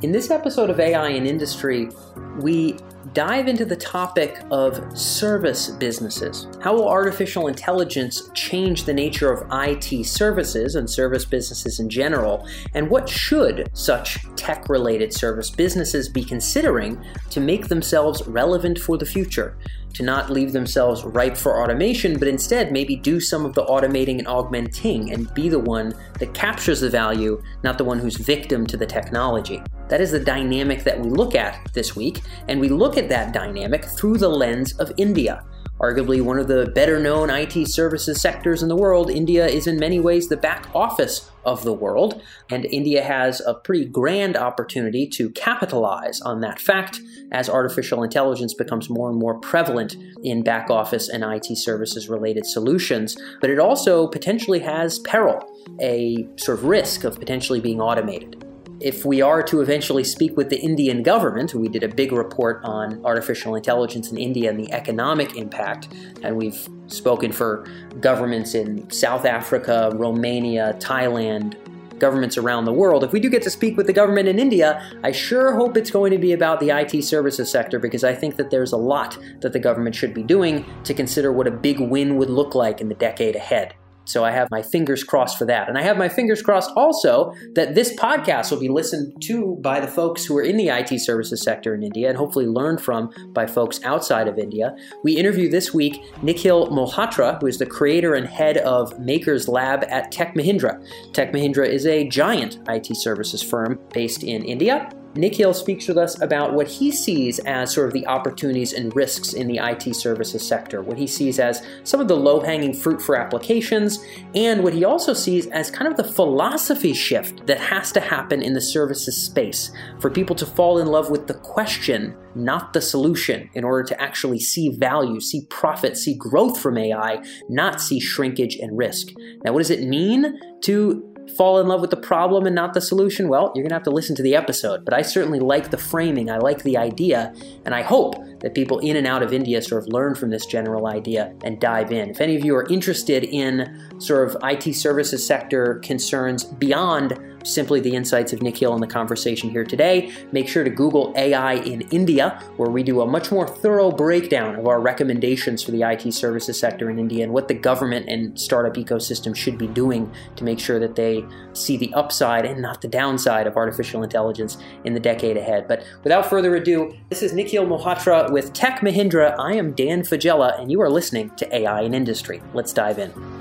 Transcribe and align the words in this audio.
In 0.00 0.12
this 0.12 0.30
episode 0.30 0.70
of 0.70 0.78
AI 0.78 1.08
in 1.08 1.26
Industry, 1.26 1.90
we 2.38 2.76
dive 3.14 3.48
into 3.48 3.64
the 3.64 3.74
topic 3.74 4.38
of 4.52 4.96
service 4.96 5.70
businesses. 5.70 6.46
How 6.60 6.74
will 6.74 6.88
artificial 6.88 7.48
intelligence 7.48 8.30
change 8.32 8.84
the 8.84 8.94
nature 8.94 9.32
of 9.32 9.44
IT 9.50 10.06
services 10.06 10.76
and 10.76 10.88
service 10.88 11.24
businesses 11.24 11.80
in 11.80 11.90
general? 11.90 12.46
And 12.74 12.88
what 12.88 13.08
should 13.08 13.70
such 13.72 14.24
tech 14.36 14.68
related 14.68 15.12
service 15.12 15.50
businesses 15.50 16.08
be 16.08 16.22
considering 16.22 17.04
to 17.30 17.40
make 17.40 17.66
themselves 17.66 18.24
relevant 18.28 18.78
for 18.78 18.98
the 18.98 19.06
future? 19.06 19.58
To 19.94 20.02
not 20.02 20.30
leave 20.30 20.52
themselves 20.52 21.04
ripe 21.04 21.36
for 21.36 21.62
automation, 21.62 22.18
but 22.18 22.28
instead 22.28 22.72
maybe 22.72 22.96
do 22.96 23.20
some 23.20 23.44
of 23.44 23.54
the 23.54 23.64
automating 23.64 24.18
and 24.18 24.28
augmenting 24.28 25.12
and 25.12 25.32
be 25.34 25.48
the 25.48 25.58
one 25.58 25.94
that 26.18 26.34
captures 26.34 26.80
the 26.80 26.90
value, 26.90 27.42
not 27.62 27.78
the 27.78 27.84
one 27.84 27.98
who's 27.98 28.16
victim 28.16 28.66
to 28.66 28.76
the 28.76 28.86
technology. 28.86 29.62
That 29.88 30.00
is 30.00 30.10
the 30.10 30.20
dynamic 30.20 30.84
that 30.84 31.00
we 31.00 31.08
look 31.08 31.34
at 31.34 31.58
this 31.72 31.96
week, 31.96 32.20
and 32.48 32.60
we 32.60 32.68
look 32.68 32.96
at 32.96 33.08
that 33.08 33.32
dynamic 33.32 33.84
through 33.84 34.18
the 34.18 34.28
lens 34.28 34.72
of 34.74 34.92
India. 34.96 35.44
Arguably 35.80 36.20
one 36.20 36.38
of 36.40 36.48
the 36.48 36.70
better 36.74 36.98
known 36.98 37.30
IT 37.30 37.68
services 37.68 38.20
sectors 38.20 38.62
in 38.62 38.68
the 38.68 38.76
world, 38.76 39.10
India 39.10 39.46
is 39.46 39.66
in 39.68 39.78
many 39.78 40.00
ways 40.00 40.28
the 40.28 40.36
back 40.36 40.66
office 40.74 41.30
of 41.44 41.62
the 41.62 41.72
world, 41.72 42.20
and 42.50 42.64
India 42.66 43.02
has 43.02 43.40
a 43.42 43.54
pretty 43.54 43.84
grand 43.84 44.36
opportunity 44.36 45.06
to 45.06 45.30
capitalize 45.30 46.20
on 46.22 46.40
that 46.40 46.60
fact 46.60 47.00
as 47.30 47.48
artificial 47.48 48.02
intelligence 48.02 48.54
becomes 48.54 48.90
more 48.90 49.08
and 49.08 49.18
more 49.18 49.38
prevalent 49.38 49.96
in 50.24 50.42
back 50.42 50.68
office 50.68 51.08
and 51.08 51.22
IT 51.22 51.56
services 51.56 52.08
related 52.08 52.44
solutions. 52.44 53.16
But 53.40 53.50
it 53.50 53.60
also 53.60 54.08
potentially 54.08 54.60
has 54.60 54.98
peril, 54.98 55.48
a 55.80 56.28
sort 56.36 56.58
of 56.58 56.64
risk 56.64 57.04
of 57.04 57.20
potentially 57.20 57.60
being 57.60 57.80
automated 57.80 58.47
if 58.80 59.04
we 59.04 59.20
are 59.20 59.42
to 59.42 59.60
eventually 59.60 60.04
speak 60.04 60.36
with 60.36 60.50
the 60.50 60.58
Indian 60.60 61.02
government, 61.02 61.54
we 61.54 61.68
did 61.68 61.82
a 61.82 61.88
big 61.88 62.12
report 62.12 62.60
on 62.64 63.04
artificial 63.04 63.54
intelligence 63.54 64.10
in 64.10 64.18
India 64.18 64.50
and 64.50 64.58
the 64.58 64.72
economic 64.72 65.36
impact, 65.36 65.88
and 66.22 66.36
we've 66.36 66.68
spoken 66.86 67.32
for 67.32 67.66
governments 68.00 68.54
in 68.54 68.88
South 68.90 69.24
Africa, 69.24 69.90
Romania, 69.94 70.76
Thailand, 70.80 71.56
governments 71.98 72.38
around 72.38 72.64
the 72.64 72.72
world. 72.72 73.02
If 73.02 73.12
we 73.12 73.18
do 73.18 73.28
get 73.28 73.42
to 73.42 73.50
speak 73.50 73.76
with 73.76 73.86
the 73.86 73.92
government 73.92 74.28
in 74.28 74.38
India, 74.38 74.80
I 75.02 75.10
sure 75.10 75.52
hope 75.52 75.76
it's 75.76 75.90
going 75.90 76.12
to 76.12 76.18
be 76.18 76.32
about 76.32 76.60
the 76.60 76.70
IT 76.70 77.02
services 77.02 77.50
sector 77.50 77.80
because 77.80 78.04
I 78.04 78.14
think 78.14 78.36
that 78.36 78.50
there's 78.50 78.72
a 78.72 78.76
lot 78.76 79.18
that 79.40 79.52
the 79.52 79.58
government 79.58 79.96
should 79.96 80.14
be 80.14 80.22
doing 80.22 80.64
to 80.84 80.94
consider 80.94 81.32
what 81.32 81.48
a 81.48 81.50
big 81.50 81.80
win 81.80 82.16
would 82.16 82.30
look 82.30 82.54
like 82.54 82.80
in 82.80 82.88
the 82.88 82.94
decade 82.94 83.34
ahead. 83.34 83.74
So 84.08 84.24
I 84.24 84.30
have 84.30 84.50
my 84.50 84.62
fingers 84.62 85.04
crossed 85.04 85.38
for 85.38 85.44
that. 85.44 85.68
And 85.68 85.76
I 85.76 85.82
have 85.82 85.98
my 85.98 86.08
fingers 86.08 86.40
crossed 86.40 86.70
also 86.74 87.32
that 87.54 87.74
this 87.74 87.94
podcast 87.96 88.50
will 88.50 88.58
be 88.58 88.68
listened 88.68 89.20
to 89.24 89.56
by 89.60 89.80
the 89.80 89.86
folks 89.86 90.24
who 90.24 90.36
are 90.38 90.42
in 90.42 90.56
the 90.56 90.68
IT 90.68 90.98
services 91.00 91.42
sector 91.42 91.74
in 91.74 91.82
India 91.82 92.08
and 92.08 92.16
hopefully 92.16 92.46
learned 92.46 92.80
from 92.80 93.12
by 93.34 93.46
folks 93.46 93.80
outside 93.84 94.26
of 94.26 94.38
India. 94.38 94.74
We 95.04 95.16
interview 95.16 95.50
this 95.50 95.74
week 95.74 96.02
Nikhil 96.22 96.68
Malhotra, 96.68 97.38
who 97.40 97.46
is 97.46 97.58
the 97.58 97.66
creator 97.66 98.14
and 98.14 98.26
head 98.26 98.56
of 98.58 98.98
Makers 98.98 99.46
Lab 99.46 99.84
at 99.88 100.10
Tech 100.10 100.34
Mahindra. 100.34 100.82
Tech 101.12 101.32
Mahindra 101.32 101.68
is 101.68 101.86
a 101.86 102.08
giant 102.08 102.58
IT 102.68 102.96
services 102.96 103.42
firm 103.42 103.78
based 103.92 104.22
in 104.22 104.42
India 104.44 104.90
Nikhil 105.14 105.54
speaks 105.54 105.88
with 105.88 105.98
us 105.98 106.20
about 106.20 106.54
what 106.54 106.68
he 106.68 106.92
sees 106.92 107.38
as 107.40 107.74
sort 107.74 107.88
of 107.88 107.92
the 107.92 108.06
opportunities 108.06 108.72
and 108.72 108.94
risks 108.94 109.32
in 109.32 109.46
the 109.46 109.58
IT 109.58 109.94
services 109.94 110.46
sector, 110.46 110.82
what 110.82 110.98
he 110.98 111.06
sees 111.06 111.38
as 111.38 111.62
some 111.82 112.00
of 112.00 112.08
the 112.08 112.16
low 112.16 112.40
hanging 112.40 112.72
fruit 112.72 113.00
for 113.00 113.16
applications, 113.16 114.04
and 114.34 114.62
what 114.62 114.74
he 114.74 114.84
also 114.84 115.14
sees 115.14 115.46
as 115.48 115.70
kind 115.70 115.90
of 115.90 115.96
the 115.96 116.04
philosophy 116.04 116.92
shift 116.92 117.46
that 117.46 117.58
has 117.58 117.90
to 117.92 118.00
happen 118.00 118.42
in 118.42 118.52
the 118.52 118.60
services 118.60 119.16
space 119.16 119.72
for 119.98 120.10
people 120.10 120.36
to 120.36 120.46
fall 120.46 120.78
in 120.78 120.86
love 120.86 121.10
with 121.10 121.26
the 121.26 121.34
question, 121.34 122.16
not 122.34 122.72
the 122.72 122.80
solution, 122.80 123.48
in 123.54 123.64
order 123.64 123.82
to 123.82 124.00
actually 124.00 124.38
see 124.38 124.68
value, 124.68 125.20
see 125.20 125.46
profit, 125.48 125.96
see 125.96 126.14
growth 126.14 126.60
from 126.60 126.78
AI, 126.78 127.22
not 127.48 127.80
see 127.80 127.98
shrinkage 127.98 128.56
and 128.56 128.76
risk. 128.76 129.08
Now, 129.44 129.52
what 129.52 129.60
does 129.60 129.70
it 129.70 129.88
mean 129.88 130.38
to 130.62 131.14
fall 131.36 131.60
in 131.60 131.66
love 131.66 131.80
with 131.80 131.90
the 131.90 131.96
problem 131.96 132.46
and 132.46 132.54
not 132.54 132.74
the 132.74 132.80
solution? 132.80 133.28
Well, 133.28 133.52
you're 133.54 133.62
going 133.62 133.70
to 133.70 133.76
have 133.76 133.82
to 133.84 133.90
listen 133.90 134.16
to 134.16 134.22
the 134.22 134.34
episode. 134.34 134.84
But 134.84 134.94
I 134.94 135.02
certainly 135.02 135.40
like 135.40 135.70
the 135.70 135.78
framing, 135.78 136.30
I 136.30 136.38
like 136.38 136.62
the 136.62 136.76
idea, 136.76 137.34
and 137.64 137.74
I 137.74 137.82
hope 137.82 138.16
that 138.40 138.54
people 138.54 138.78
in 138.78 138.96
and 138.96 139.06
out 139.06 139.22
of 139.22 139.32
India 139.32 139.60
sort 139.60 139.82
of 139.82 139.88
learn 139.88 140.14
from 140.14 140.30
this 140.30 140.46
general 140.46 140.86
idea 140.86 141.34
and 141.44 141.60
dive 141.60 141.90
in. 141.92 142.10
If 142.10 142.20
any 142.20 142.36
of 142.36 142.44
you 142.44 142.54
are 142.56 142.66
interested 142.68 143.24
in 143.24 143.90
sort 143.98 144.28
of 144.28 144.36
IT 144.42 144.74
services 144.74 145.26
sector 145.26 145.80
concerns 145.82 146.44
beyond 146.44 147.18
simply 147.44 147.80
the 147.80 147.94
insights 147.94 148.32
of 148.32 148.42
Nikhil 148.42 148.74
in 148.74 148.80
the 148.80 148.86
conversation 148.86 149.50
here 149.50 149.64
today. 149.64 150.12
Make 150.32 150.48
sure 150.48 150.64
to 150.64 150.70
Google 150.70 151.12
AI 151.16 151.54
in 151.54 151.82
India, 151.90 152.42
where 152.56 152.70
we 152.70 152.82
do 152.82 153.00
a 153.00 153.06
much 153.06 153.30
more 153.30 153.46
thorough 153.46 153.90
breakdown 153.90 154.56
of 154.56 154.66
our 154.66 154.80
recommendations 154.80 155.62
for 155.62 155.70
the 155.70 155.82
IT 155.82 156.12
services 156.12 156.58
sector 156.58 156.90
in 156.90 156.98
India 156.98 157.24
and 157.24 157.32
what 157.32 157.48
the 157.48 157.54
government 157.54 158.08
and 158.08 158.38
startup 158.38 158.74
ecosystem 158.74 159.34
should 159.34 159.58
be 159.58 159.66
doing 159.68 160.10
to 160.36 160.44
make 160.44 160.58
sure 160.58 160.78
that 160.78 160.96
they 160.96 161.24
see 161.52 161.76
the 161.76 161.92
upside 161.94 162.44
and 162.44 162.60
not 162.60 162.80
the 162.80 162.88
downside 162.88 163.46
of 163.46 163.56
artificial 163.56 164.02
intelligence 164.02 164.58
in 164.84 164.94
the 164.94 165.00
decade 165.00 165.36
ahead. 165.36 165.66
But 165.68 165.84
without 166.04 166.26
further 166.26 166.54
ado, 166.56 166.96
this 167.08 167.22
is 167.22 167.32
Nikhil 167.32 167.66
Malhotra 167.66 168.30
with 168.30 168.52
Tech 168.52 168.80
Mahindra. 168.80 169.34
I 169.38 169.54
am 169.54 169.72
Dan 169.72 170.02
Faggella, 170.02 170.60
and 170.60 170.70
you 170.70 170.80
are 170.80 170.90
listening 170.90 171.30
to 171.36 171.54
AI 171.54 171.82
in 171.82 171.94
Industry. 171.94 172.42
Let's 172.54 172.72
dive 172.72 172.98
in. 172.98 173.37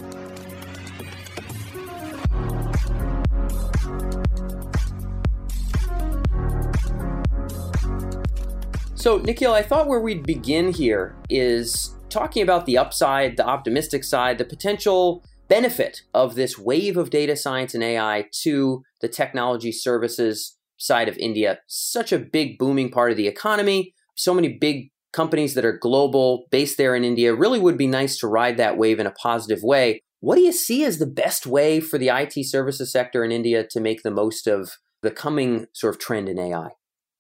So, 8.98 9.20
Nikhil, 9.20 9.54
I 9.54 9.62
thought 9.62 9.88
where 9.88 10.00
we'd 10.00 10.26
begin 10.26 10.74
here 10.74 11.16
is 11.30 11.96
talking 12.10 12.42
about 12.42 12.66
the 12.66 12.80
upside, 12.80 13.38
the 13.38 13.46
optimistic 13.46 14.04
side, 14.04 14.40
the 14.40 14.44
potential 14.44 15.24
benefit 15.48 16.02
of 16.16 16.34
this 16.34 16.58
wave 16.58 16.98
of 16.98 17.12
data 17.12 17.36
science 17.36 17.76
and 17.76 17.84
AI 17.84 18.26
to 18.42 18.82
the 19.02 19.08
technology 19.08 19.72
services 19.72 20.58
side 20.78 21.08
of 21.08 21.16
India. 21.18 21.60
Such 21.68 22.12
a 22.12 22.18
big, 22.18 22.58
booming 22.58 22.90
part 22.90 23.12
of 23.12 23.18
the 23.18 23.28
economy. 23.28 23.94
So 24.16 24.34
many 24.34 24.58
big 24.58 24.90
companies 25.14 25.54
that 25.54 25.64
are 25.64 25.78
global, 25.78 26.46
based 26.50 26.80
there 26.80 26.96
in 26.96 27.04
India. 27.04 27.36
Really 27.36 27.60
would 27.60 27.78
be 27.78 27.88
nice 27.88 28.18
to 28.18 28.28
ride 28.28 28.58
that 28.58 28.80
wave 28.80 29.00
in 29.00 29.06
a 29.06 29.12
positive 29.12 29.62
way. 29.62 30.02
What 30.22 30.38
do 30.38 30.42
you 30.42 30.52
see 30.52 30.84
as 30.84 30.98
the 30.98 31.06
best 31.06 31.46
way 31.46 31.80
for 31.82 32.00
the 32.00 32.10
IT 32.10 32.34
services 32.48 32.92
sector 32.92 33.24
in 33.24 33.32
India 33.32 33.64
to 33.70 33.80
make 33.80 34.02
the 34.02 34.10
most 34.10 34.48
of 34.48 34.72
the 35.04 35.12
coming 35.12 35.68
sort 35.72 35.94
of 35.94 36.02
trend 36.02 36.28
in 36.30 36.40
AI? 36.40 36.70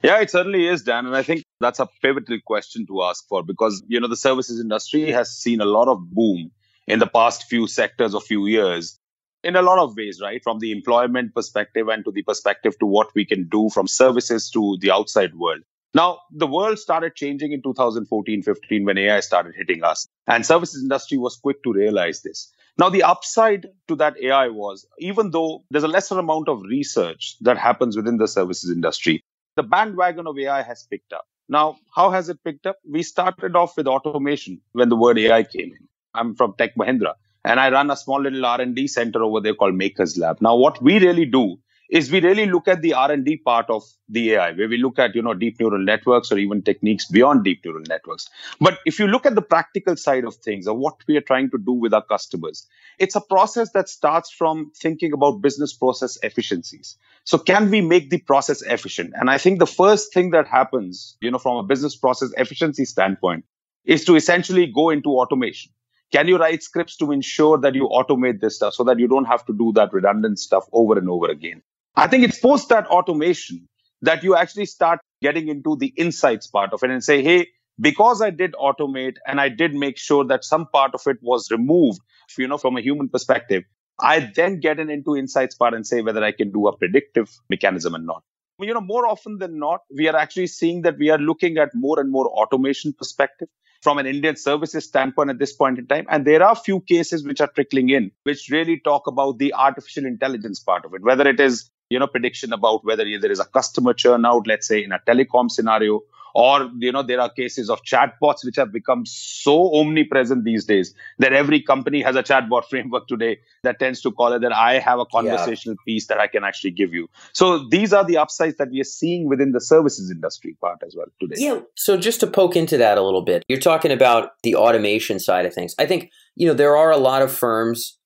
Yeah, 0.03 0.19
it 0.21 0.29
certainly 0.29 0.67
is, 0.67 0.83
Dan. 0.83 1.05
And 1.05 1.15
I 1.15 1.23
think 1.23 1.43
that's 1.59 1.79
a 1.79 1.89
pivotal 2.01 2.37
question 2.45 2.85
to 2.87 3.03
ask 3.03 3.27
for 3.27 3.43
because, 3.43 3.83
you 3.87 3.99
know, 3.99 4.07
the 4.07 4.15
services 4.15 4.59
industry 4.59 5.11
has 5.11 5.31
seen 5.31 5.59
a 5.59 5.65
lot 5.65 5.87
of 5.87 6.11
boom 6.11 6.51
in 6.87 6.99
the 6.99 7.07
past 7.07 7.45
few 7.45 7.67
sectors 7.67 8.13
or 8.13 8.21
few 8.21 8.45
years 8.45 8.99
in 9.43 9.55
a 9.55 9.61
lot 9.61 9.79
of 9.79 9.95
ways, 9.95 10.19
right? 10.21 10.43
From 10.43 10.59
the 10.59 10.71
employment 10.71 11.33
perspective 11.33 11.87
and 11.87 12.05
to 12.05 12.11
the 12.11 12.21
perspective 12.23 12.77
to 12.79 12.85
what 12.85 13.13
we 13.15 13.25
can 13.25 13.47
do 13.47 13.69
from 13.69 13.87
services 13.87 14.49
to 14.51 14.77
the 14.81 14.91
outside 14.91 15.35
world. 15.35 15.61
Now, 15.93 16.19
the 16.31 16.47
world 16.47 16.77
started 16.79 17.15
changing 17.15 17.53
in 17.53 17.61
2014 17.61 18.43
15 18.43 18.85
when 18.85 18.97
AI 18.97 19.19
started 19.21 19.55
hitting 19.57 19.83
us, 19.83 20.07
and 20.27 20.45
services 20.45 20.83
industry 20.83 21.17
was 21.17 21.37
quick 21.37 21.63
to 21.63 21.73
realize 21.73 22.21
this. 22.21 22.51
Now, 22.77 22.89
the 22.89 23.03
upside 23.03 23.67
to 23.87 23.95
that 23.95 24.15
AI 24.21 24.49
was 24.49 24.85
even 24.99 25.31
though 25.31 25.63
there's 25.71 25.85
a 25.85 25.87
lesser 25.87 26.19
amount 26.19 26.49
of 26.49 26.61
research 26.61 27.37
that 27.41 27.57
happens 27.57 27.95
within 27.95 28.17
the 28.17 28.27
services 28.27 28.69
industry, 28.69 29.23
the 29.57 29.63
bandwagon 29.63 30.27
of 30.27 30.39
AI 30.39 30.63
has 30.63 30.87
picked 30.91 31.13
up. 31.13 31.27
Now, 31.49 31.77
how 31.95 32.11
has 32.11 32.29
it 32.29 32.43
picked 32.45 32.67
up? 32.67 32.77
We 32.89 33.03
started 33.03 33.57
off 33.57 33.77
with 33.77 33.87
automation 33.87 34.61
when 34.73 34.89
the 34.89 34.97
word 34.97 35.19
AI 35.19 35.43
came 35.43 35.73
in. 35.73 35.89
I'm 36.15 36.35
from 36.35 36.55
Tech 36.57 36.75
Mahindra 36.75 37.15
and 37.45 37.59
I 37.59 37.71
run 37.71 37.91
a 37.91 37.97
small 37.97 38.21
little 38.21 38.45
R&D 38.45 38.87
center 38.89 39.23
over 39.23 39.41
there 39.41 39.55
called 39.55 39.75
Makers 39.75 40.17
Lab. 40.17 40.41
Now, 40.41 40.57
what 40.57 40.81
we 40.83 40.99
really 40.99 41.25
do 41.25 41.57
is 41.89 42.11
we 42.11 42.19
really 42.19 42.45
look 42.45 42.67
at 42.67 42.81
the 42.81 42.93
r&d 42.93 43.37
part 43.37 43.69
of 43.69 43.83
the 44.09 44.33
ai 44.33 44.51
where 44.51 44.67
we 44.67 44.77
look 44.77 44.99
at 44.99 45.15
you 45.15 45.21
know 45.21 45.33
deep 45.33 45.59
neural 45.59 45.83
networks 45.83 46.31
or 46.31 46.37
even 46.37 46.61
techniques 46.61 47.05
beyond 47.05 47.43
deep 47.43 47.63
neural 47.63 47.83
networks. 47.87 48.29
But 48.59 48.79
if 48.85 48.99
you 48.99 49.07
look 49.07 49.25
at 49.25 49.35
the 49.35 49.41
practical 49.41 49.95
side 49.95 50.25
of 50.25 50.35
things 50.35 50.67
or 50.67 50.75
what 50.75 50.95
we 51.07 51.17
are 51.17 51.21
trying 51.21 51.49
to 51.51 51.57
do 51.57 51.71
with 51.71 51.93
our 51.93 52.03
customers 52.03 52.67
it's 52.99 53.15
a 53.15 53.21
process 53.21 53.71
that 53.71 53.87
starts 53.87 54.31
from 54.31 54.71
thinking 54.75 55.13
about 55.13 55.41
business 55.41 55.73
process 55.73 56.17
efficiencies. 56.23 56.97
So 57.25 57.37
can 57.37 57.69
we 57.69 57.81
make 57.81 58.09
the 58.09 58.19
process 58.19 58.61
efficient? 58.63 59.13
And 59.15 59.29
i 59.29 59.37
think 59.37 59.59
the 59.59 59.67
first 59.67 60.13
thing 60.13 60.31
that 60.31 60.47
happens 60.47 61.17
you 61.21 61.31
know 61.31 61.39
from 61.39 61.57
a 61.57 61.63
business 61.63 61.95
process 61.95 62.31
efficiency 62.37 62.85
standpoint 62.85 63.45
is 63.85 64.03
to 64.05 64.15
essentially 64.15 64.65
go 64.67 64.89
into 64.89 65.09
automation. 65.09 65.71
Can 66.11 66.27
you 66.27 66.37
write 66.37 66.63
scripts 66.63 66.95
to 66.97 67.11
ensure 67.11 67.57
that 67.57 67.75
you 67.75 67.87
automate 67.89 68.39
this 68.39 68.55
stuff 68.55 68.73
so 68.73 68.83
that 68.85 68.99
you 68.99 69.07
don't 69.07 69.25
have 69.25 69.45
to 69.45 69.53
do 69.53 69.73
that 69.73 69.91
redundant 69.93 70.39
stuff 70.39 70.65
over 70.71 70.97
and 70.97 71.09
over 71.09 71.27
again 71.27 71.61
I 71.97 72.05
think 72.05 72.23
it's 72.23 72.39
post 72.39 72.69
that 72.69 72.85
automation 72.85 73.67
that 74.03 74.23
you 74.23 74.35
actually 74.35 74.67
start 74.67 74.99
getting 75.19 75.47
into 75.47 75.75
the 75.75 75.87
insights 75.87 76.45
part 76.45 76.71
of 76.71 76.83
it 76.83 76.91
and 76.91 77.03
say, 77.03 77.23
hey, 77.23 77.47
because 77.79 78.21
I 78.21 78.29
did 78.29 78.53
automate 78.53 79.15
and 79.25 79.41
I 79.41 79.49
did 79.49 79.73
make 79.73 79.97
sure 79.97 80.23
that 80.25 80.45
some 80.45 80.67
part 80.67 80.93
of 80.93 81.01
it 81.07 81.17
was 81.23 81.49
removed, 81.49 81.99
you 82.37 82.47
know, 82.47 82.59
from 82.59 82.77
a 82.77 82.81
human 82.81 83.09
perspective, 83.09 83.63
I 83.99 84.31
then 84.35 84.59
get 84.59 84.79
in 84.79 84.91
into 84.91 85.17
insights 85.17 85.55
part 85.55 85.73
and 85.73 85.87
say 85.87 86.01
whether 86.01 86.23
I 86.23 86.33
can 86.33 86.51
do 86.51 86.67
a 86.67 86.77
predictive 86.77 87.31
mechanism 87.49 87.95
or 87.95 87.99
not. 87.99 88.21
you 88.59 88.75
know, 88.75 88.81
more 88.81 89.07
often 89.07 89.39
than 89.39 89.57
not, 89.57 89.81
we 89.91 90.07
are 90.07 90.15
actually 90.15 90.47
seeing 90.47 90.83
that 90.83 90.99
we 90.99 91.09
are 91.09 91.17
looking 91.17 91.57
at 91.57 91.69
more 91.73 91.99
and 91.99 92.11
more 92.11 92.27
automation 92.27 92.93
perspective 92.93 93.47
from 93.81 93.97
an 93.97 94.05
Indian 94.05 94.35
services 94.35 94.85
standpoint 94.85 95.29
at 95.29 95.39
this 95.39 95.53
point 95.53 95.79
in 95.79 95.87
time. 95.87 96.05
And 96.09 96.25
there 96.25 96.43
are 96.43 96.53
a 96.53 96.55
few 96.55 96.81
cases 96.81 97.25
which 97.25 97.41
are 97.41 97.47
trickling 97.47 97.89
in, 97.89 98.11
which 98.23 98.49
really 98.51 98.79
talk 98.79 99.07
about 99.07 99.37
the 99.37 99.53
artificial 99.53 100.05
intelligence 100.05 100.59
part 100.59 100.85
of 100.85 100.93
it, 100.93 101.01
whether 101.01 101.27
it 101.27 101.39
is 101.39 101.69
you 101.89 101.99
know 101.99 102.07
prediction 102.07 102.53
about 102.53 102.83
whether 102.83 103.05
there 103.19 103.31
is 103.31 103.39
a 103.39 103.45
customer 103.45 103.93
churn 103.93 104.25
out 104.25 104.45
let's 104.45 104.67
say 104.67 104.83
in 104.83 104.91
a 104.91 104.99
telecom 105.07 105.49
scenario 105.49 106.01
or 106.33 106.69
you 106.77 106.91
know 106.91 107.03
there 107.03 107.19
are 107.19 107.29
cases 107.29 107.69
of 107.69 107.81
chatbots 107.83 108.43
which 108.43 108.55
have 108.55 108.71
become 108.71 109.05
so 109.05 109.75
omnipresent 109.75 110.43
these 110.43 110.65
days 110.65 110.93
that 111.19 111.33
every 111.33 111.61
company 111.61 112.01
has 112.01 112.15
a 112.15 112.23
chatbot 112.23 112.65
framework 112.69 113.07
today 113.07 113.39
that 113.63 113.79
tends 113.79 114.01
to 114.01 114.11
call 114.11 114.33
it 114.33 114.39
that 114.39 114.53
i 114.53 114.79
have 114.79 114.99
a 114.99 115.05
conversational 115.05 115.75
yeah. 115.79 115.91
piece 115.91 116.07
that 116.07 116.19
i 116.19 116.27
can 116.27 116.43
actually 116.43 116.71
give 116.71 116.93
you. 116.93 117.09
So 117.33 117.67
these 117.69 117.93
are 117.93 118.03
the 118.03 118.17
upsides 118.17 118.57
that 118.57 118.69
we 118.69 118.81
are 118.81 118.85
seeing 118.85 119.27
within 119.27 119.51
the 119.51 119.61
services 119.61 120.11
industry 120.11 120.55
part 120.61 120.79
as 120.85 120.95
well 120.95 121.07
today. 121.19 121.35
Yeah. 121.37 121.61
So 121.75 121.97
just 121.97 122.19
to 122.21 122.27
poke 122.27 122.55
into 122.55 122.77
that 122.77 122.97
a 122.97 123.01
little 123.01 123.21
bit 123.21 123.43
you're 123.47 123.59
talking 123.59 123.91
about 123.91 124.31
the 124.43 124.55
automation 124.55 125.19
side 125.19 125.45
of 125.45 125.53
things. 125.53 125.75
I 125.79 125.85
think 125.85 126.11
you 126.35 126.47
know 126.47 126.53
there 126.53 126.75
are 126.75 126.91
a 126.91 126.97
lot 126.97 127.21
of 127.21 127.31
firms 127.31 127.97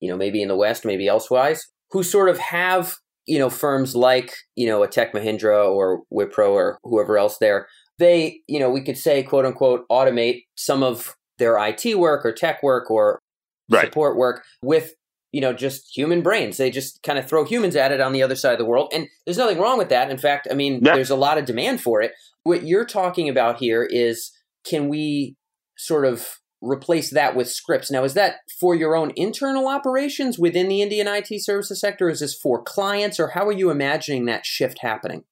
you 0.00 0.10
know 0.10 0.16
maybe 0.16 0.42
in 0.42 0.48
the 0.48 0.56
west 0.56 0.84
maybe 0.84 1.08
elsewise 1.08 1.68
who 1.90 2.02
sort 2.02 2.28
of 2.28 2.38
have 2.38 2.98
you 3.26 3.38
know, 3.38 3.50
firms 3.50 3.94
like, 3.94 4.32
you 4.54 4.66
know, 4.66 4.82
a 4.82 4.88
Tech 4.88 5.12
Mahindra 5.12 5.68
or 5.68 6.02
Wipro 6.12 6.50
or 6.50 6.78
whoever 6.84 7.18
else 7.18 7.38
there, 7.38 7.68
they, 7.98 8.40
you 8.46 8.58
know, 8.58 8.70
we 8.70 8.82
could 8.82 8.96
say, 8.96 9.22
quote 9.22 9.44
unquote, 9.44 9.86
automate 9.88 10.44
some 10.54 10.82
of 10.82 11.16
their 11.38 11.58
IT 11.58 11.98
work 11.98 12.24
or 12.24 12.32
tech 12.32 12.62
work 12.62 12.90
or 12.90 13.20
right. 13.68 13.86
support 13.86 14.16
work 14.16 14.44
with, 14.62 14.94
you 15.32 15.40
know, 15.40 15.52
just 15.52 15.96
human 15.96 16.22
brains. 16.22 16.56
They 16.56 16.70
just 16.70 17.02
kind 17.02 17.18
of 17.18 17.26
throw 17.26 17.44
humans 17.44 17.76
at 17.76 17.92
it 17.92 18.00
on 18.00 18.12
the 18.12 18.22
other 18.22 18.36
side 18.36 18.52
of 18.52 18.58
the 18.58 18.64
world. 18.64 18.90
And 18.94 19.08
there's 19.24 19.38
nothing 19.38 19.58
wrong 19.58 19.78
with 19.78 19.88
that. 19.88 20.10
In 20.10 20.18
fact, 20.18 20.48
I 20.50 20.54
mean, 20.54 20.80
yeah. 20.82 20.94
there's 20.94 21.10
a 21.10 21.16
lot 21.16 21.38
of 21.38 21.44
demand 21.44 21.80
for 21.80 22.00
it. 22.00 22.12
What 22.44 22.64
you're 22.64 22.86
talking 22.86 23.28
about 23.28 23.58
here 23.58 23.82
is 23.82 24.30
can 24.64 24.88
we 24.88 25.36
sort 25.76 26.04
of 26.04 26.38
replace 26.60 27.10
that 27.10 27.36
with 27.36 27.50
scripts. 27.50 27.90
Now, 27.90 28.04
is 28.04 28.14
that 28.14 28.36
for 28.60 28.74
your 28.74 28.96
own 28.96 29.12
internal 29.16 29.68
operations 29.68 30.38
within 30.38 30.68
the 30.68 30.82
Indian 30.82 31.06
IT 31.08 31.42
services 31.42 31.80
sector? 31.80 32.08
Is 32.08 32.20
this 32.20 32.34
for 32.34 32.62
clients, 32.62 33.20
or 33.20 33.28
how 33.28 33.46
are 33.46 33.52
you 33.52 33.70
imagining 33.70 34.26
that 34.26 34.46
shift 34.46 34.78
happening? 34.80 35.24